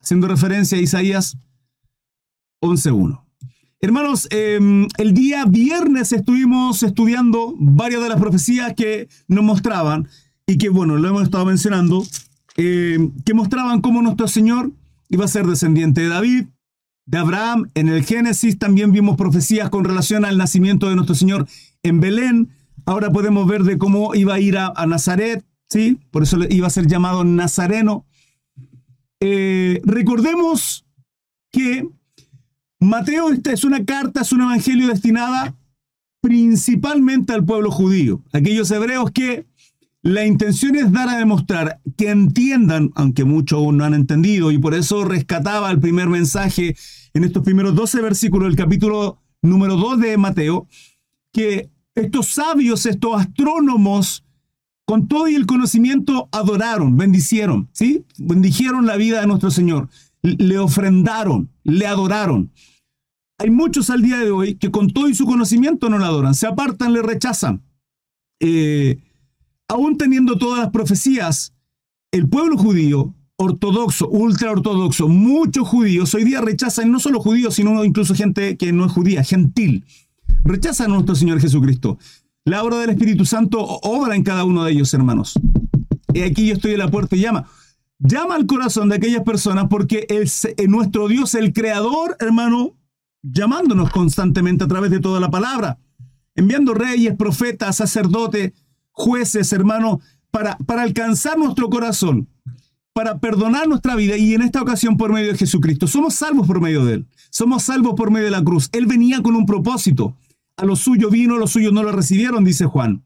Haciendo 0.00 0.28
referencia 0.28 0.78
a 0.78 0.80
Isaías 0.80 1.36
11.1. 2.62 3.25
Hermanos, 3.86 4.26
em, 4.32 4.88
el 4.98 5.14
día 5.14 5.44
viernes 5.44 6.10
estuvimos 6.10 6.82
estudiando 6.82 7.54
varias 7.56 8.02
de 8.02 8.08
las 8.08 8.18
profecías 8.18 8.74
que 8.74 9.08
nos 9.28 9.44
mostraban 9.44 10.08
y 10.44 10.58
que, 10.58 10.70
bueno, 10.70 10.96
lo 10.96 11.06
hemos 11.06 11.22
estado 11.22 11.46
mencionando, 11.46 12.04
eh, 12.56 12.98
que 13.24 13.32
mostraban 13.32 13.80
cómo 13.80 14.02
nuestro 14.02 14.26
Señor 14.26 14.72
iba 15.08 15.24
a 15.24 15.28
ser 15.28 15.46
descendiente 15.46 16.00
de 16.00 16.08
David, 16.08 16.46
de 17.04 17.18
Abraham. 17.18 17.70
En 17.74 17.88
el 17.88 18.04
Génesis 18.04 18.58
también 18.58 18.90
vimos 18.90 19.16
profecías 19.16 19.70
con 19.70 19.84
relación 19.84 20.24
al 20.24 20.36
nacimiento 20.36 20.88
de 20.88 20.96
nuestro 20.96 21.14
Señor 21.14 21.46
en 21.84 22.00
Belén. 22.00 22.48
Ahora 22.86 23.12
podemos 23.12 23.46
ver 23.46 23.62
de 23.62 23.78
cómo 23.78 24.16
iba 24.16 24.34
a 24.34 24.40
ir 24.40 24.58
a, 24.58 24.72
Nazaret, 24.88 25.44
¿sí? 25.68 26.00
Por 26.10 26.24
eso 26.24 26.38
iba 26.50 26.66
a 26.66 26.70
ser 26.70 26.88
llamado 26.88 27.22
Nazareno. 27.22 28.04
Eh, 29.20 29.80
recordemos 29.84 30.84
que 31.52 31.88
Mateo 32.80 33.30
esta 33.30 33.52
es 33.52 33.64
una 33.64 33.84
carta, 33.84 34.20
es 34.20 34.32
un 34.32 34.42
evangelio 34.42 34.88
destinada 34.88 35.54
principalmente 36.20 37.32
al 37.32 37.44
pueblo 37.44 37.70
judío, 37.70 38.22
aquellos 38.32 38.70
hebreos 38.70 39.10
que 39.12 39.46
la 40.02 40.24
intención 40.24 40.76
es 40.76 40.92
dar 40.92 41.08
a 41.08 41.18
demostrar 41.18 41.80
que 41.96 42.10
entiendan, 42.10 42.90
aunque 42.94 43.24
muchos 43.24 43.58
aún 43.58 43.78
no 43.78 43.84
han 43.84 43.94
entendido, 43.94 44.50
y 44.52 44.58
por 44.58 44.74
eso 44.74 45.04
rescataba 45.04 45.70
el 45.70 45.80
primer 45.80 46.08
mensaje 46.08 46.76
en 47.14 47.24
estos 47.24 47.42
primeros 47.42 47.74
12 47.74 48.02
versículos 48.02 48.48
del 48.48 48.56
capítulo 48.56 49.18
número 49.42 49.76
2 49.76 50.00
de 50.00 50.16
Mateo, 50.16 50.68
que 51.32 51.70
estos 51.94 52.28
sabios, 52.28 52.86
estos 52.86 53.20
astrónomos, 53.20 54.24
con 54.84 55.08
todo 55.08 55.26
y 55.26 55.34
el 55.34 55.46
conocimiento, 55.46 56.28
adoraron, 56.30 56.96
bendicieron, 56.96 57.68
¿sí? 57.72 58.04
Bendijeron 58.18 58.86
la 58.86 58.96
vida 58.96 59.20
de 59.20 59.26
nuestro 59.26 59.50
Señor, 59.50 59.88
le 60.38 60.58
ofrendaron, 60.58 61.50
le 61.62 61.86
adoraron. 61.86 62.50
Hay 63.38 63.50
muchos 63.50 63.90
al 63.90 64.02
día 64.02 64.18
de 64.18 64.30
hoy 64.30 64.54
que 64.56 64.70
con 64.70 64.90
todo 64.90 65.08
y 65.08 65.14
su 65.14 65.26
conocimiento 65.26 65.88
no 65.88 65.98
le 65.98 66.04
adoran, 66.04 66.34
se 66.34 66.46
apartan, 66.46 66.92
le 66.92 67.02
rechazan. 67.02 67.62
Eh, 68.40 68.98
aún 69.68 69.98
teniendo 69.98 70.38
todas 70.38 70.60
las 70.60 70.70
profecías, 70.70 71.54
el 72.12 72.28
pueblo 72.28 72.56
judío, 72.56 73.14
ortodoxo, 73.36 74.08
ultra 74.08 74.50
ortodoxo, 74.50 75.08
muchos 75.08 75.68
judíos 75.68 76.14
hoy 76.14 76.24
día 76.24 76.40
rechazan, 76.40 76.90
no 76.90 76.98
solo 76.98 77.20
judíos, 77.20 77.54
sino 77.54 77.84
incluso 77.84 78.14
gente 78.14 78.56
que 78.56 78.72
no 78.72 78.86
es 78.86 78.92
judía, 78.92 79.22
gentil, 79.22 79.84
rechazan 80.44 80.90
a 80.90 80.94
nuestro 80.94 81.14
Señor 81.14 81.40
Jesucristo. 81.40 81.98
La 82.44 82.62
obra 82.62 82.78
del 82.78 82.90
Espíritu 82.90 83.26
Santo 83.26 83.60
obra 83.60 84.14
en 84.14 84.22
cada 84.22 84.44
uno 84.44 84.64
de 84.64 84.72
ellos, 84.72 84.94
hermanos. 84.94 85.34
Y 86.14 86.22
aquí 86.22 86.46
yo 86.46 86.54
estoy 86.54 86.72
en 86.72 86.78
la 86.78 86.90
puerta 86.90 87.16
y 87.16 87.20
llama. 87.20 87.46
Llama 87.98 88.34
al 88.34 88.46
corazón 88.46 88.90
de 88.90 88.96
aquellas 88.96 89.22
personas 89.22 89.66
porque 89.70 90.06
el, 90.10 90.70
nuestro 90.70 91.08
Dios, 91.08 91.34
el 91.34 91.52
Creador, 91.52 92.16
hermano, 92.20 92.76
llamándonos 93.22 93.90
constantemente 93.90 94.64
a 94.64 94.68
través 94.68 94.90
de 94.90 95.00
toda 95.00 95.18
la 95.18 95.30
palabra, 95.30 95.78
enviando 96.34 96.74
reyes, 96.74 97.16
profetas, 97.16 97.76
sacerdotes, 97.76 98.52
jueces, 98.92 99.50
hermano, 99.52 100.00
para, 100.30 100.58
para 100.58 100.82
alcanzar 100.82 101.38
nuestro 101.38 101.70
corazón, 101.70 102.28
para 102.92 103.18
perdonar 103.18 103.66
nuestra 103.66 103.94
vida 103.94 104.18
y 104.18 104.34
en 104.34 104.42
esta 104.42 104.60
ocasión 104.60 104.98
por 104.98 105.12
medio 105.12 105.32
de 105.32 105.38
Jesucristo. 105.38 105.86
Somos 105.86 106.14
salvos 106.14 106.46
por 106.46 106.60
medio 106.60 106.84
de 106.84 106.94
Él. 106.94 107.06
Somos 107.30 107.62
salvos 107.62 107.94
por 107.94 108.10
medio 108.10 108.26
de 108.26 108.30
la 108.30 108.44
cruz. 108.44 108.68
Él 108.72 108.86
venía 108.86 109.22
con 109.22 109.36
un 109.36 109.46
propósito. 109.46 110.16
A 110.58 110.64
los 110.64 110.80
suyos 110.80 111.10
vino, 111.10 111.36
a 111.36 111.38
los 111.38 111.50
suyos 111.50 111.72
no 111.72 111.82
lo 111.82 111.92
recibieron, 111.92 112.44
dice 112.44 112.66
Juan. 112.66 113.04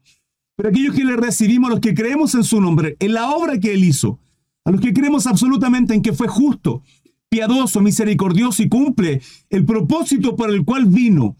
Pero 0.55 0.69
aquellos 0.69 0.95
que 0.95 1.03
le 1.03 1.15
recibimos, 1.15 1.69
los 1.69 1.79
que 1.79 1.93
creemos 1.93 2.35
en 2.35 2.43
su 2.43 2.61
nombre, 2.61 2.95
en 2.99 3.13
la 3.13 3.31
obra 3.31 3.59
que 3.59 3.73
Él 3.73 3.83
hizo, 3.83 4.19
a 4.65 4.71
los 4.71 4.81
que 4.81 4.93
creemos 4.93 5.27
absolutamente 5.27 5.93
en 5.93 6.01
que 6.01 6.13
fue 6.13 6.27
justo, 6.27 6.83
piadoso, 7.29 7.81
misericordioso 7.81 8.61
y 8.63 8.69
cumple 8.69 9.21
el 9.49 9.65
propósito 9.65 10.35
por 10.35 10.49
el 10.49 10.65
cual 10.65 10.85
vino, 10.85 11.37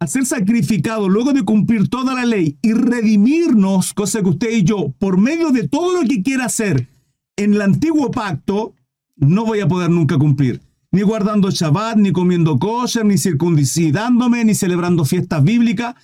al 0.00 0.08
ser 0.08 0.26
sacrificado 0.26 1.08
luego 1.08 1.32
de 1.32 1.44
cumplir 1.44 1.88
toda 1.88 2.14
la 2.14 2.24
ley 2.24 2.58
y 2.62 2.72
redimirnos, 2.72 3.94
cosa 3.94 4.22
que 4.22 4.28
usted 4.28 4.50
y 4.50 4.64
yo, 4.64 4.92
por 4.98 5.18
medio 5.18 5.50
de 5.50 5.68
todo 5.68 6.00
lo 6.00 6.08
que 6.08 6.22
quiera 6.22 6.46
hacer 6.46 6.88
en 7.36 7.54
el 7.54 7.62
antiguo 7.62 8.10
pacto, 8.10 8.74
no 9.16 9.44
voy 9.44 9.60
a 9.60 9.68
poder 9.68 9.90
nunca 9.90 10.18
cumplir. 10.18 10.60
Ni 10.90 11.02
guardando 11.02 11.50
Shabbat, 11.50 11.96
ni 11.96 12.12
comiendo 12.12 12.58
kosher, 12.58 13.04
ni 13.04 13.18
circuncidándome, 13.18 14.44
ni 14.44 14.54
celebrando 14.54 15.04
fiestas 15.04 15.42
bíblicas. 15.42 15.94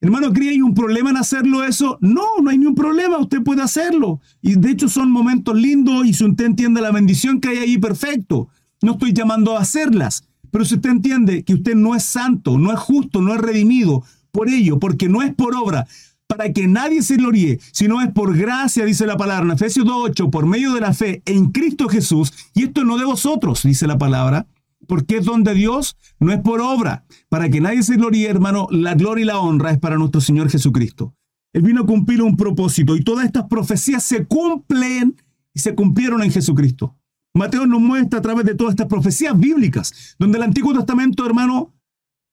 Hermano, 0.00 0.32
¿cree 0.32 0.50
hay 0.50 0.62
un 0.62 0.74
problema 0.74 1.10
en 1.10 1.16
hacerlo 1.16 1.64
eso? 1.64 1.98
No, 2.00 2.22
no 2.40 2.50
hay 2.50 2.58
ningún 2.58 2.76
problema, 2.76 3.18
usted 3.18 3.42
puede 3.42 3.62
hacerlo. 3.62 4.20
Y 4.40 4.54
de 4.54 4.70
hecho 4.70 4.88
son 4.88 5.10
momentos 5.10 5.56
lindos 5.56 6.06
y 6.06 6.14
si 6.14 6.24
usted 6.24 6.44
entiende 6.44 6.80
la 6.80 6.92
bendición 6.92 7.40
que 7.40 7.48
hay 7.48 7.58
ahí, 7.58 7.78
perfecto. 7.78 8.48
No 8.80 8.92
estoy 8.92 9.12
llamando 9.12 9.56
a 9.56 9.62
hacerlas. 9.62 10.22
Pero 10.50 10.64
si 10.64 10.76
usted 10.76 10.90
entiende 10.90 11.42
que 11.42 11.54
usted 11.54 11.74
no 11.74 11.96
es 11.96 12.04
santo, 12.04 12.58
no 12.58 12.72
es 12.72 12.78
justo, 12.78 13.20
no 13.20 13.34
es 13.34 13.40
redimido 13.40 14.04
por 14.30 14.48
ello, 14.48 14.78
porque 14.78 15.08
no 15.08 15.22
es 15.22 15.34
por 15.34 15.54
obra, 15.54 15.86
para 16.28 16.52
que 16.52 16.68
nadie 16.68 17.02
se 17.02 17.16
gloríe, 17.16 17.58
sino 17.72 18.00
es 18.00 18.12
por 18.12 18.36
gracia, 18.36 18.84
dice 18.84 19.06
la 19.06 19.16
palabra 19.16 19.46
en 19.46 19.52
Efesios 19.52 19.86
2.8, 19.86 20.30
por 20.30 20.46
medio 20.46 20.74
de 20.74 20.80
la 20.80 20.92
fe 20.92 21.22
en 21.24 21.50
Cristo 21.50 21.88
Jesús, 21.88 22.32
y 22.54 22.64
esto 22.64 22.84
no 22.84 22.98
de 22.98 23.04
vosotros, 23.04 23.62
dice 23.62 23.86
la 23.86 23.98
palabra, 23.98 24.46
porque 24.86 25.18
es 25.18 25.24
don 25.24 25.44
de 25.44 25.54
Dios, 25.54 25.96
no 26.20 26.32
es 26.32 26.40
por 26.40 26.60
obra, 26.60 27.04
para 27.28 27.48
que 27.48 27.60
nadie 27.60 27.82
se 27.82 27.96
gloríe, 27.96 28.28
hermano, 28.28 28.66
la 28.70 28.94
gloria 28.94 29.22
y 29.22 29.26
la 29.26 29.38
honra 29.38 29.72
es 29.72 29.78
para 29.78 29.96
nuestro 29.96 30.20
Señor 30.20 30.50
Jesucristo. 30.50 31.14
Él 31.52 31.62
vino 31.62 31.82
a 31.82 31.86
cumplir 31.86 32.22
un 32.22 32.36
propósito 32.36 32.96
y 32.96 33.02
todas 33.02 33.24
estas 33.24 33.44
profecías 33.44 34.02
se 34.02 34.26
cumplen 34.26 35.16
y 35.54 35.60
se 35.60 35.74
cumplieron 35.74 36.22
en 36.22 36.30
Jesucristo. 36.30 36.96
Mateo 37.34 37.66
nos 37.66 37.80
muestra 37.80 38.18
a 38.18 38.22
través 38.22 38.44
de 38.44 38.54
todas 38.54 38.72
estas 38.72 38.86
profecías 38.86 39.38
bíblicas, 39.38 40.16
donde 40.18 40.38
el 40.38 40.44
Antiguo 40.44 40.74
Testamento, 40.74 41.24
hermano, 41.24 41.74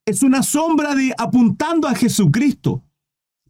es 0.05 0.23
una 0.23 0.43
sombra 0.43 0.95
de 0.95 1.13
apuntando 1.17 1.87
a 1.87 1.95
Jesucristo. 1.95 2.83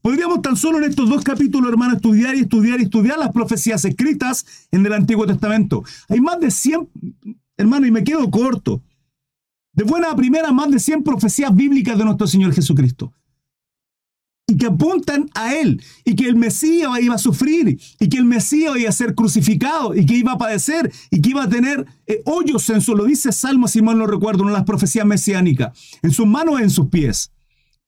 Podríamos 0.02 0.42
tan 0.42 0.56
solo 0.56 0.78
en 0.78 0.84
estos 0.84 1.10
dos 1.10 1.24
capítulos, 1.24 1.70
hermano, 1.70 1.96
estudiar 1.96 2.36
y 2.36 2.42
estudiar 2.42 2.80
y 2.80 2.84
estudiar 2.84 3.18
las 3.18 3.32
profecías 3.32 3.84
escritas 3.86 4.46
en 4.72 4.86
el 4.86 4.94
Antiguo 4.94 5.26
Testamento. 5.26 5.84
Hay 6.10 6.22
más 6.22 6.40
de 6.40 6.52
100, 6.52 6.88
hermano, 7.58 7.86
y 7.88 7.92
me 7.92 8.04
quedo 8.04 8.30
corto. 8.30 8.84
De 9.74 9.84
buena 9.84 10.12
a 10.12 10.16
primera, 10.16 10.52
más 10.52 10.72
de 10.72 10.80
100 10.80 11.04
profecías 11.04 11.54
bíblicas 11.54 11.98
de 11.98 12.06
nuestro 12.06 12.28
Señor 12.28 12.54
Jesucristo 12.54 13.14
y 14.48 14.58
que 14.58 14.68
apuntan 14.68 15.30
a 15.34 15.56
Él, 15.56 15.82
y 16.04 16.16
que 16.16 16.28
el 16.28 16.36
Mesías 16.36 16.92
iba 17.02 17.16
a 17.16 17.20
sufrir, 17.20 17.80
y 18.00 18.10
que 18.10 18.18
el 18.18 18.26
Mesías 18.26 18.78
iba 18.78 18.90
a 18.90 18.94
ser 18.94 19.16
crucificado, 19.16 19.96
y 19.96 20.06
que 20.06 20.16
iba 20.16 20.34
a 20.34 20.38
padecer, 20.38 20.92
y 21.10 21.22
que 21.22 21.32
iba 21.32 21.44
a 21.44 21.50
tener 21.50 21.86
eh, 22.06 22.22
hoyos 22.26 22.70
en 22.70 22.82
su, 22.82 22.96
lo 22.96 23.06
dice 23.06 23.32
Salmo, 23.32 23.68
si 23.68 23.82
mal 23.82 23.98
no 23.98 24.06
recuerdo, 24.06 24.44
una 24.44 24.52
de 24.52 24.58
las 24.60 24.66
profecías 24.66 25.06
mesiánicas, 25.06 25.78
en 26.04 26.12
sus 26.12 26.28
manos 26.28 26.62
en 26.62 26.70
sus 26.70 26.90
pies. 26.90 27.32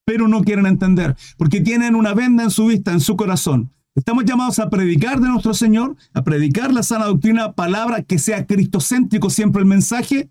Pero 0.05 0.27
no 0.27 0.41
quieren 0.43 0.65
entender, 0.65 1.15
porque 1.37 1.61
tienen 1.61 1.93
una 1.93 2.13
venda 2.13 2.43
en 2.43 2.51
su 2.51 2.67
vista, 2.67 2.91
en 2.91 3.01
su 3.01 3.15
corazón. 3.17 3.71
Estamos 3.97 4.23
llamados 4.23 4.59
a 4.59 4.69
predicar 4.69 5.19
de 5.19 5.27
nuestro 5.27 5.53
Señor, 5.53 5.97
a 6.13 6.23
predicar 6.23 6.73
la 6.73 6.83
sana 6.83 7.05
doctrina, 7.05 7.51
palabra 7.51 8.03
que 8.03 8.17
sea 8.17 8.45
cristocéntrico 8.45 9.29
siempre 9.29 9.61
el 9.61 9.67
mensaje, 9.67 10.29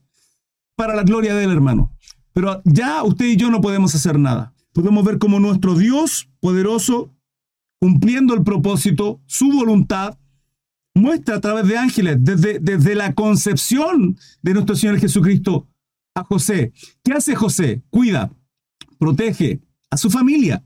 para 0.75 0.95
la 0.95 1.03
gloria 1.03 1.35
del 1.35 1.51
hermano. 1.51 1.93
Pero 2.33 2.63
ya 2.65 3.03
usted 3.03 3.27
y 3.27 3.37
yo 3.37 3.51
no 3.51 3.61
podemos 3.61 3.95
hacer 3.95 4.19
nada 4.19 4.55
podemos 4.77 5.07
ver 5.07 5.19
cómo 5.19 5.41
nuestro 5.41 5.75
Dios 5.75 6.29
poderoso, 6.39 7.11
cumpliendo 7.81 8.35
el 8.35 8.45
propósito, 8.45 9.23
su 9.25 9.51
voluntad, 9.51 10.19
muestra 10.95 11.37
a 11.37 11.41
través 11.41 11.67
de 11.67 11.79
ángeles, 11.79 12.19
desde, 12.21 12.59
desde 12.59 12.95
la 12.95 13.15
concepción 13.15 14.19
de 14.43 14.53
nuestro 14.53 14.77
Señor 14.77 14.99
Jesucristo 14.99 15.67
a 16.15 16.25
José. 16.25 16.75
¿Qué 17.03 17.15
hace 17.15 17.35
José? 17.35 17.83
Cuida, 17.89 18.31
protege 18.99 19.63
a 19.91 19.97
su 19.97 20.11
familia. 20.11 20.63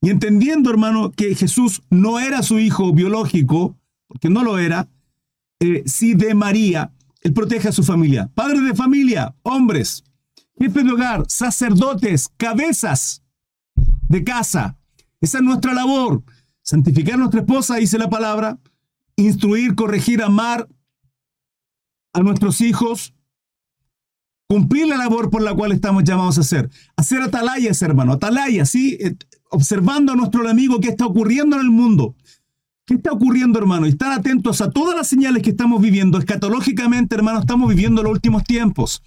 Y 0.00 0.10
entendiendo, 0.10 0.70
hermano, 0.70 1.12
que 1.12 1.34
Jesús 1.34 1.82
no 1.90 2.18
era 2.18 2.42
su 2.42 2.58
hijo 2.58 2.92
biológico, 2.92 3.76
porque 4.06 4.30
no 4.30 4.42
lo 4.42 4.58
era, 4.58 4.88
eh, 5.60 5.82
sí 5.86 6.14
de 6.14 6.34
María, 6.34 6.92
él 7.20 7.34
protege 7.34 7.68
a 7.68 7.72
su 7.72 7.84
familia. 7.84 8.30
Padres 8.34 8.64
de 8.64 8.74
familia, 8.74 9.34
hombres, 9.42 10.04
jefes 10.58 10.84
de 10.84 10.92
hogar, 10.92 11.24
sacerdotes, 11.28 12.30
cabezas 12.36 13.22
de 14.08 14.24
casa. 14.24 14.78
Esa 15.20 15.38
es 15.38 15.44
nuestra 15.44 15.74
labor. 15.74 16.22
Santificar 16.62 17.14
a 17.14 17.18
nuestra 17.18 17.40
esposa, 17.40 17.76
dice 17.76 17.98
la 17.98 18.08
palabra, 18.08 18.58
instruir, 19.16 19.74
corregir, 19.74 20.22
amar 20.22 20.68
a 22.12 22.20
nuestros 22.20 22.60
hijos, 22.60 23.14
cumplir 24.48 24.88
la 24.88 24.96
labor 24.96 25.30
por 25.30 25.42
la 25.42 25.54
cual 25.54 25.72
estamos 25.72 26.04
llamados 26.04 26.38
a 26.38 26.40
hacer. 26.40 26.70
Hacer 26.96 27.22
atalayas, 27.22 27.82
hermano, 27.82 28.14
atalayas, 28.14 28.70
¿sí? 28.70 28.98
Observando 29.50 30.12
a 30.12 30.16
nuestro 30.16 30.48
amigo 30.48 30.80
qué 30.80 30.88
está 30.88 31.06
ocurriendo 31.06 31.56
en 31.56 31.62
el 31.62 31.70
mundo. 31.70 32.16
¿Qué 32.86 32.94
está 32.94 33.12
ocurriendo, 33.12 33.58
hermano? 33.58 33.86
Estar 33.86 34.10
atentos 34.12 34.60
a 34.60 34.70
todas 34.70 34.96
las 34.96 35.06
señales 35.06 35.42
que 35.42 35.50
estamos 35.50 35.80
viviendo. 35.80 36.18
Escatológicamente, 36.18 37.14
hermano, 37.14 37.40
estamos 37.40 37.68
viviendo 37.68 38.02
los 38.02 38.12
últimos 38.12 38.44
tiempos. 38.44 39.02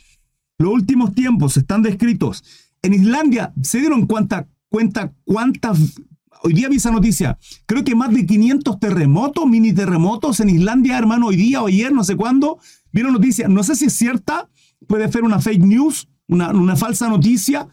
Los 0.58 0.72
últimos 0.72 1.14
tiempos 1.14 1.58
están 1.58 1.82
descritos. 1.82 2.44
En 2.82 2.94
Islandia 2.94 3.54
se 3.62 3.80
dieron 3.80 4.06
cuenta 4.06 4.48
cuenta 4.74 5.14
cuántas... 5.24 5.78
Hoy 6.42 6.54
día 6.54 6.68
vi 6.68 6.78
esa 6.78 6.90
noticia. 6.90 7.38
Creo 7.68 7.84
que 7.84 7.94
más 7.94 8.12
de 8.12 8.26
500 8.26 8.80
terremotos, 8.80 9.46
mini 9.46 9.72
terremotos 9.72 10.40
en 10.40 10.50
Islandia, 10.50 10.98
hermano, 10.98 11.28
hoy 11.28 11.36
día 11.36 11.62
o 11.62 11.68
ayer, 11.68 11.94
no 11.94 12.04
sé 12.04 12.16
cuándo. 12.16 12.58
Vieron 12.92 13.14
noticia. 13.14 13.48
No 13.48 13.64
sé 13.64 13.76
si 13.76 13.86
es 13.86 13.94
cierta. 13.94 14.50
Puede 14.88 15.10
ser 15.12 15.24
una 15.24 15.40
fake 15.40 15.64
news, 15.64 16.10
una, 16.28 16.50
una 16.50 16.76
falsa 16.76 17.08
noticia. 17.08 17.68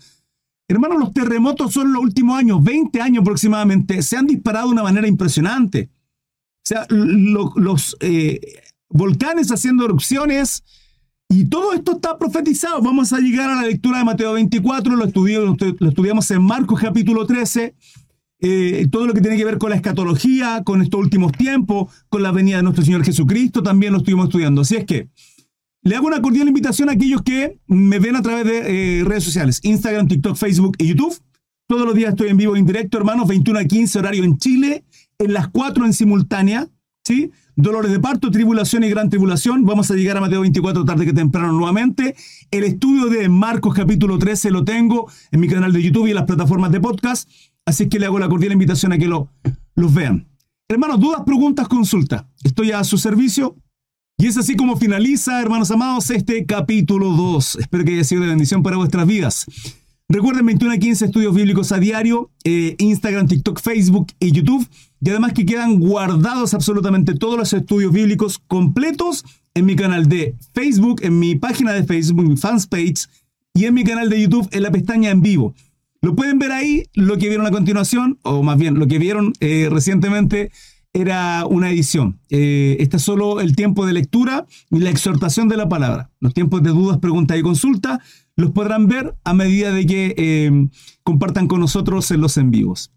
Hermano, 0.71 0.99
los 0.99 1.13
terremotos 1.13 1.73
son 1.73 1.93
los 1.93 2.03
últimos 2.03 2.39
años, 2.39 2.63
20 2.63 3.01
años 3.01 3.23
aproximadamente, 3.23 4.03
se 4.03 4.17
han 4.17 4.27
disparado 4.27 4.69
de 4.69 4.73
una 4.75 4.85
manera 4.85 5.09
impresionante. 5.09 5.91
O 5.93 6.63
sea, 6.63 6.87
los 6.89 7.97
eh, 8.01 8.41
volcanes 8.89 9.51
haciendo 9.51 9.85
erupciones, 9.85 10.63
y 11.29 11.45
todo 11.45 11.73
esto 11.73 11.93
está 11.93 12.19
profetizado. 12.19 12.83
Vamos 12.83 13.13
a 13.13 13.21
llegar 13.21 13.51
a 13.51 13.55
la 13.55 13.63
lectura 13.63 13.99
de 13.99 14.05
Mateo 14.05 14.33
24, 14.33 14.97
lo, 14.97 15.07
lo 15.07 15.89
estudiamos 15.89 16.31
en 16.31 16.43
Marcos 16.43 16.81
capítulo 16.81 17.25
13. 17.25 17.75
Eh, 18.43 18.89
todo 18.91 19.07
lo 19.07 19.13
que 19.13 19.21
tiene 19.21 19.37
que 19.37 19.45
ver 19.45 19.59
con 19.59 19.71
la 19.71 19.77
escatología, 19.77 20.63
con 20.65 20.83
estos 20.83 20.99
últimos 20.99 21.33
tiempos, 21.33 21.93
con 22.09 22.23
la 22.23 22.33
venida 22.33 22.57
de 22.57 22.63
nuestro 22.63 22.85
Señor 22.85 23.05
Jesucristo, 23.05 23.63
también 23.63 23.93
lo 23.93 23.99
estuvimos 23.99 24.27
estudiando. 24.27 24.63
Así 24.63 24.77
es 24.77 24.85
que 24.87 25.09
le 25.83 25.97
hago 25.97 26.07
una 26.07 26.21
cordial 26.21 26.49
invitación 26.49 26.89
a 26.89 26.93
aquellos 26.93 27.23
que 27.23 27.59
me 27.67 27.99
ven 27.99 28.17
a 28.17 28.23
través 28.23 28.45
de 28.45 29.01
eh, 29.01 29.05
redes 29.05 29.25
sociales, 29.25 29.61
Instagram, 29.63 30.09
TikTok, 30.09 30.37
Facebook 30.37 30.77
y 30.79 30.89
YouTube. 30.89 31.19
Todos 31.67 31.87
los 31.87 31.95
días 31.95 32.11
estoy 32.11 32.29
en 32.29 32.37
vivo 32.37 32.57
en 32.57 32.67
directo, 32.67 32.99
hermanos, 32.99 33.29
21 33.29 33.61
a 33.61 33.65
15 33.65 33.99
horario 33.99 34.25
en 34.25 34.39
Chile, 34.39 34.85
en 35.19 35.33
las 35.33 35.49
4 35.49 35.87
en 35.87 35.93
simultánea, 35.93 36.69
¿sí? 37.05 37.31
dolores 37.57 37.91
de 37.91 38.01
parto, 38.01 38.31
tribulación 38.31 38.85
y 38.85 38.89
gran 38.89 39.09
tribulación. 39.09 39.65
Vamos 39.65 39.91
a 39.91 39.95
llegar 39.95 40.17
a 40.17 40.21
Mateo 40.21 40.41
24 40.41 40.85
tarde 40.85 41.07
que 41.07 41.13
temprano 41.13 41.53
nuevamente. 41.53 42.15
El 42.51 42.65
estudio 42.65 43.07
de 43.07 43.29
Marcos 43.29 43.75
capítulo 43.75 44.19
13 44.19 44.51
lo 44.51 44.65
tengo 44.65 45.11
en 45.31 45.41
mi 45.41 45.49
canal 45.49 45.73
de 45.73 45.83
YouTube 45.83 46.07
y 46.07 46.11
en 46.11 46.17
las 46.17 46.27
plataformas 46.27 46.73
de 46.73 46.81
podcast. 46.81 47.31
Así 47.65 47.89
que 47.89 47.99
le 47.99 48.07
hago 48.07 48.19
la 48.19 48.29
cordial 48.29 48.53
invitación 48.53 48.93
a 48.93 48.99
que 48.99 49.07
lo, 49.07 49.31
los 49.75 49.95
vean. 49.95 50.27
Hermanos, 50.69 51.01
dudas, 51.01 51.23
preguntas, 51.25 51.69
consultas. 51.69 52.25
Estoy 52.43 52.73
a 52.73 52.83
su 52.85 52.99
servicio. 52.99 53.57
Y 54.21 54.27
es 54.27 54.37
así 54.37 54.55
como 54.55 54.77
finaliza, 54.77 55.41
hermanos 55.41 55.71
amados, 55.71 56.11
este 56.11 56.45
capítulo 56.45 57.09
2. 57.09 57.57
Espero 57.59 57.87
que 57.87 57.95
haya 57.95 58.05
sido 58.05 58.21
de 58.21 58.29
bendición 58.29 58.63
para 58.63 58.77
vuestras 58.77 59.07
vidas. 59.07 59.47
Recuerden 60.11 60.45
21 60.45 60.75
a 60.75 60.77
15 60.77 61.07
estudios 61.07 61.35
bíblicos 61.35 61.73
a 61.73 61.79
diario, 61.79 62.31
eh, 62.45 62.77
Instagram, 62.77 63.29
TikTok, 63.29 63.63
Facebook 63.63 64.09
y 64.21 64.33
YouTube. 64.33 64.69
Y 65.01 65.09
además 65.09 65.33
que 65.33 65.47
quedan 65.47 65.81
guardados 65.81 66.53
absolutamente 66.53 67.15
todos 67.15 67.39
los 67.39 67.51
estudios 67.55 67.95
bíblicos 67.95 68.39
completos 68.47 69.25
en 69.55 69.65
mi 69.65 69.75
canal 69.75 70.07
de 70.07 70.35
Facebook, 70.53 71.01
en 71.03 71.19
mi 71.19 71.37
página 71.37 71.73
de 71.73 71.85
Facebook, 71.85 72.29
mi 72.29 72.37
fans 72.37 72.67
page 72.67 73.07
y 73.55 73.65
en 73.65 73.73
mi 73.73 73.85
canal 73.85 74.11
de 74.11 74.21
YouTube 74.21 74.51
en 74.53 74.63
la 74.65 74.71
pestaña 74.71 75.09
en 75.09 75.23
vivo. 75.23 75.55
Lo 76.03 76.15
pueden 76.15 76.39
ver 76.39 76.53
ahí, 76.53 76.83
lo 76.93 77.17
que 77.17 77.29
vieron 77.29 77.47
a 77.47 77.51
continuación, 77.51 78.19
o 78.21 78.43
más 78.43 78.59
bien 78.59 78.79
lo 78.79 78.87
que 78.87 78.99
vieron 78.99 79.33
eh, 79.41 79.69
recientemente 79.71 80.51
era 80.93 81.47
una 81.47 81.71
edición. 81.71 82.21
Eh, 82.31 82.77
este 82.81 82.97
es 82.97 83.03
solo 83.03 83.41
el 83.41 83.55
tiempo 83.55 83.87
de 83.87 83.93
lectura 83.93 84.47
y 84.71 84.79
la 84.79 84.91
exhortación 84.91 85.49
de 85.49 85.57
la 85.57 85.69
palabra. 85.69 86.11
Los 86.21 86.35
tiempos 86.35 86.63
de 86.63 86.71
dudas, 86.71 86.99
preguntas 86.99 87.39
y 87.39 87.43
consulta 87.43 88.01
los 88.37 88.53
podrán 88.53 88.87
ver 88.87 89.15
a 89.25 89.35
medida 89.35 89.73
de 89.73 89.87
que 89.87 90.15
eh, 90.17 90.69
compartan 91.03 91.47
con 91.47 91.61
nosotros 91.61 92.11
en 92.11 92.21
los 92.21 92.37
en 92.37 92.51
vivos. 92.51 92.93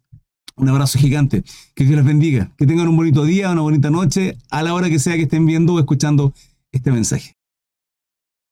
Un 0.56 0.70
abrazo 0.70 1.00
gigante. 1.00 1.44
Que 1.76 1.84
Dios 1.84 1.98
les 1.98 2.06
bendiga. 2.06 2.52
Que 2.58 2.66
tengan 2.66 2.88
un 2.88 2.96
bonito 2.96 3.26
día, 3.26 3.52
una 3.52 3.62
bonita 3.62 3.90
noche, 3.90 4.38
a 4.50 4.64
la 4.64 4.74
hora 4.74 4.90
que 4.90 5.00
sea 5.00 5.16
que 5.16 5.24
estén 5.24 5.46
viendo 5.46 5.74
o 5.74 5.80
escuchando 5.80 6.34
este 6.72 6.92
mensaje. 6.92 7.36